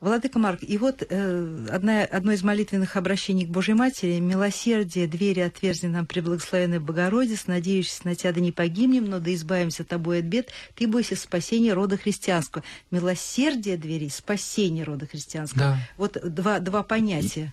Владыка 0.00 0.38
Марк, 0.38 0.60
и 0.62 0.78
вот 0.78 1.02
э, 1.08 1.66
одна, 1.70 2.02
одно 2.04 2.30
из 2.30 2.44
молитвенных 2.44 2.96
обращений 2.96 3.46
к 3.46 3.50
Божьей 3.50 3.74
Матери 3.74 4.20
«Милосердие, 4.20 5.08
двери 5.08 5.40
отверзли 5.40 5.88
нам 5.88 6.06
преблагословенная 6.06 6.78
Богородица, 6.78 7.50
надеющийся 7.50 8.02
на 8.04 8.14
Тебя, 8.14 8.32
да 8.32 8.40
не 8.40 8.52
погибнем, 8.52 9.06
но 9.06 9.18
да 9.18 9.34
избавимся 9.34 9.82
Тобой 9.82 10.20
от 10.20 10.26
бед, 10.26 10.52
Ты 10.76 10.86
бойся 10.86 11.16
спасения 11.16 11.72
рода 11.72 11.96
христианского». 11.96 12.62
Милосердие 12.92 13.76
двери, 13.76 14.06
спасение 14.08 14.84
рода 14.84 15.08
христианского. 15.08 15.60
Да. 15.60 15.78
Вот 15.96 16.16
два, 16.22 16.60
два 16.60 16.84
понятия. 16.84 17.52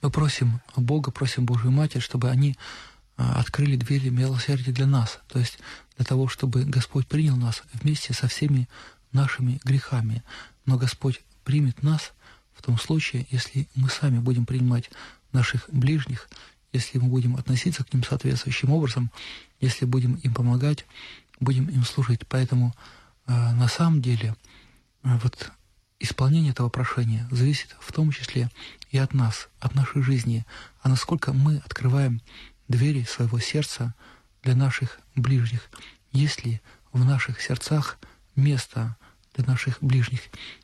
Мы 0.00 0.10
просим 0.10 0.60
Бога, 0.76 1.10
просим 1.10 1.44
Божью 1.46 1.70
Матерь, 1.70 2.00
чтобы 2.00 2.30
они 2.30 2.56
а, 3.16 3.40
открыли 3.40 3.76
двери 3.76 4.08
милосердия 4.08 4.72
для 4.72 4.86
нас, 4.86 5.20
то 5.28 5.38
есть 5.38 5.58
для 5.96 6.04
того, 6.04 6.28
чтобы 6.28 6.64
Господь 6.64 7.06
принял 7.06 7.36
нас 7.36 7.62
вместе 7.72 8.14
со 8.14 8.28
всеми 8.28 8.68
нашими 9.12 9.60
грехами, 9.64 10.22
но 10.66 10.76
Господь 10.76 11.22
примет 11.44 11.82
нас 11.82 12.12
в 12.54 12.62
том 12.62 12.78
случае, 12.78 13.26
если 13.30 13.68
мы 13.74 13.88
сами 13.88 14.18
будем 14.18 14.46
принимать 14.46 14.90
наших 15.32 15.68
ближних, 15.70 16.28
если 16.72 16.98
мы 16.98 17.08
будем 17.08 17.36
относиться 17.36 17.84
к 17.84 17.92
ним 17.92 18.02
соответствующим 18.02 18.70
образом, 18.70 19.10
если 19.60 19.84
будем 19.84 20.14
им 20.14 20.34
помогать, 20.34 20.86
будем 21.40 21.68
им 21.68 21.84
служить. 21.84 22.26
Поэтому 22.28 22.74
э, 23.26 23.32
на 23.32 23.68
самом 23.68 24.00
деле 24.00 24.34
э, 25.02 25.18
вот 25.22 25.52
исполнение 26.02 26.52
этого 26.52 26.68
прошения 26.68 27.26
зависит 27.30 27.76
в 27.80 27.92
том 27.92 28.10
числе 28.10 28.50
и 28.90 28.98
от 28.98 29.14
нас, 29.14 29.48
от 29.60 29.74
нашей 29.74 30.02
жизни, 30.02 30.44
а 30.82 30.88
насколько 30.88 31.32
мы 31.32 31.58
открываем 31.64 32.20
двери 32.68 33.04
своего 33.04 33.38
сердца 33.38 33.94
для 34.42 34.54
наших 34.54 35.00
ближних, 35.14 35.70
есть 36.12 36.44
ли 36.44 36.60
в 36.92 37.04
наших 37.04 37.40
сердцах 37.40 37.98
место 38.36 38.96
для 39.34 39.44
наших 39.46 39.78
ближних. 39.82 40.20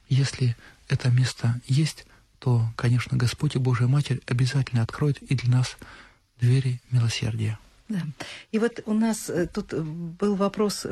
Если 0.09 0.57
это 0.89 1.11
место 1.11 1.61
есть, 1.67 2.07
то, 2.39 2.71
конечно, 2.77 3.17
Господь 3.17 3.57
и 3.57 3.59
Божья 3.59 3.87
Матерь 3.87 4.21
обязательно 4.27 4.83
откроет 4.83 5.23
и 5.23 5.35
для 5.35 5.51
нас 5.51 5.77
двери 6.41 6.81
милосердия. 6.91 7.59
Да. 7.89 8.01
И 8.53 8.59
вот 8.59 8.81
у 8.85 8.93
нас 8.93 9.31
э, 9.31 9.47
тут 9.47 9.73
был 9.73 10.35
вопрос, 10.35 10.87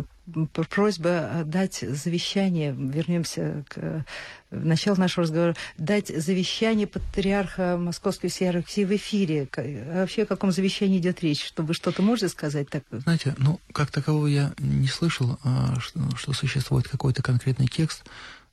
просьба 0.71 1.43
дать 1.45 1.81
завещание, 1.81 2.73
вернемся 2.73 3.65
к 3.69 4.05
началу 4.51 4.97
нашего 4.97 5.25
разговора, 5.25 5.57
дать 5.77 6.09
завещание 6.09 6.87
патриарха 6.87 7.77
Московской 7.79 8.31
Руси 8.51 8.87
в 8.87 8.97
эфире. 8.97 9.47
А 9.57 10.01
вообще 10.01 10.23
о 10.23 10.27
каком 10.27 10.53
завещании 10.53 10.99
идет 10.99 11.23
речь? 11.23 11.45
Чтобы 11.45 11.75
что-то 11.75 12.01
можете 12.01 12.31
сказать? 12.31 12.71
Так? 12.71 12.85
Знаете, 12.91 13.35
ну, 13.37 13.61
как 13.73 13.91
такового 13.91 14.27
я 14.27 14.55
не 14.59 14.89
слышал, 14.89 15.39
а, 15.45 15.79
что, 15.81 16.17
что 16.17 16.33
существует 16.33 16.89
какой-то 16.89 17.23
конкретный 17.23 17.69
текст. 17.69 18.05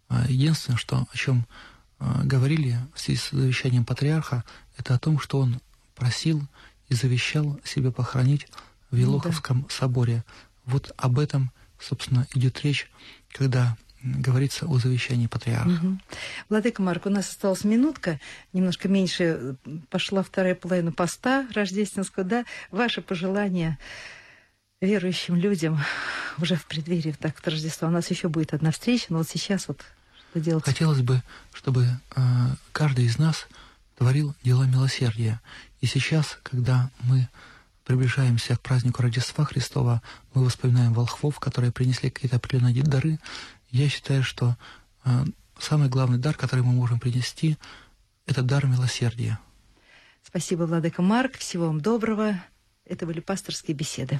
А, 0.10 0.26
единственное, 0.28 0.78
что, 0.78 1.08
о 1.12 1.18
чем 1.18 1.46
говорили 2.26 2.78
в 2.94 3.00
связи 3.00 3.18
с 3.18 3.30
завещанием 3.30 3.86
патриарха, 3.86 4.44
это 4.78 4.96
о 4.96 5.00
том, 5.00 5.20
что 5.20 5.40
он 5.40 5.62
просил 5.96 6.42
и 6.90 6.94
завещал 6.94 7.60
себе 7.64 7.92
похоронить 7.92 8.48
в 8.92 8.96
Елоховском 8.96 9.58
ну, 9.58 9.64
да. 9.64 9.70
соборе. 9.74 10.24
Вот 10.66 10.94
об 10.98 11.20
этом, 11.20 11.52
собственно, 11.80 12.28
идет 12.34 12.64
речь, 12.64 12.90
когда 13.32 13.76
говорится 14.04 14.66
о 14.66 14.78
завещании 14.78 15.28
патриарха. 15.28 15.70
Угу. 15.70 16.00
Владыка 16.50 16.82
Марк, 16.82 17.06
у 17.06 17.10
нас 17.10 17.30
осталась 17.30 17.64
минутка, 17.64 18.20
немножко 18.52 18.90
меньше, 18.90 19.56
пошла 19.90 20.24
вторая 20.24 20.56
половина 20.56 20.92
поста 20.92 21.48
рождественского, 21.54 22.26
да? 22.26 22.46
Ваши 22.70 23.02
пожелания 23.02 23.80
верующим 24.82 25.36
людям 25.36 25.80
уже 26.38 26.56
в 26.56 26.66
преддверии 26.66 27.16
так 27.18 27.36
Рождества. 27.46 27.88
У 27.88 27.92
нас 27.92 28.10
еще 28.12 28.28
будет 28.28 28.54
одна 28.54 28.72
встреча, 28.72 29.06
но 29.10 29.20
вот 29.20 29.30
сейчас 29.30 29.68
вот 29.68 29.82
что 30.32 30.40
делать? 30.40 30.66
Хотелось 30.66 31.02
бы, 31.02 31.22
чтобы 31.54 31.88
э, 32.16 32.22
каждый 32.72 33.06
из 33.06 33.18
нас 33.18 33.48
творил 33.98 34.36
дела 34.44 34.64
милосердия. 34.64 35.42
И 35.82 35.86
сейчас, 35.86 36.38
когда 36.44 36.90
мы 37.02 37.28
приближаемся 37.86 38.56
к 38.56 38.62
празднику 38.62 39.02
Рождества 39.02 39.46
Христова, 39.46 40.02
мы 40.34 40.48
вспоминаем 40.50 40.94
волхвов, 40.94 41.40
которые 41.40 41.72
принесли 41.72 42.10
какие-то 42.10 42.38
определенные 42.38 42.84
дары. 42.84 43.20
Я 43.70 43.90
считаю, 43.90 44.24
что 44.24 44.56
э, 45.06 45.26
самый 45.60 45.90
главный 45.90 46.18
дар, 46.18 46.36
который 46.36 46.62
мы 46.62 46.72
можем 46.72 47.00
принести, 47.00 47.58
это 48.26 48.42
дар 48.42 48.66
милосердия. 48.66 49.40
Спасибо, 50.24 50.64
Владыка 50.64 51.02
Марк. 51.02 51.38
Всего 51.38 51.68
вам 51.68 51.82
доброго. 51.82 52.42
Это 52.86 53.06
были 53.06 53.20
пасторские 53.20 53.76
беседы. 53.76 54.20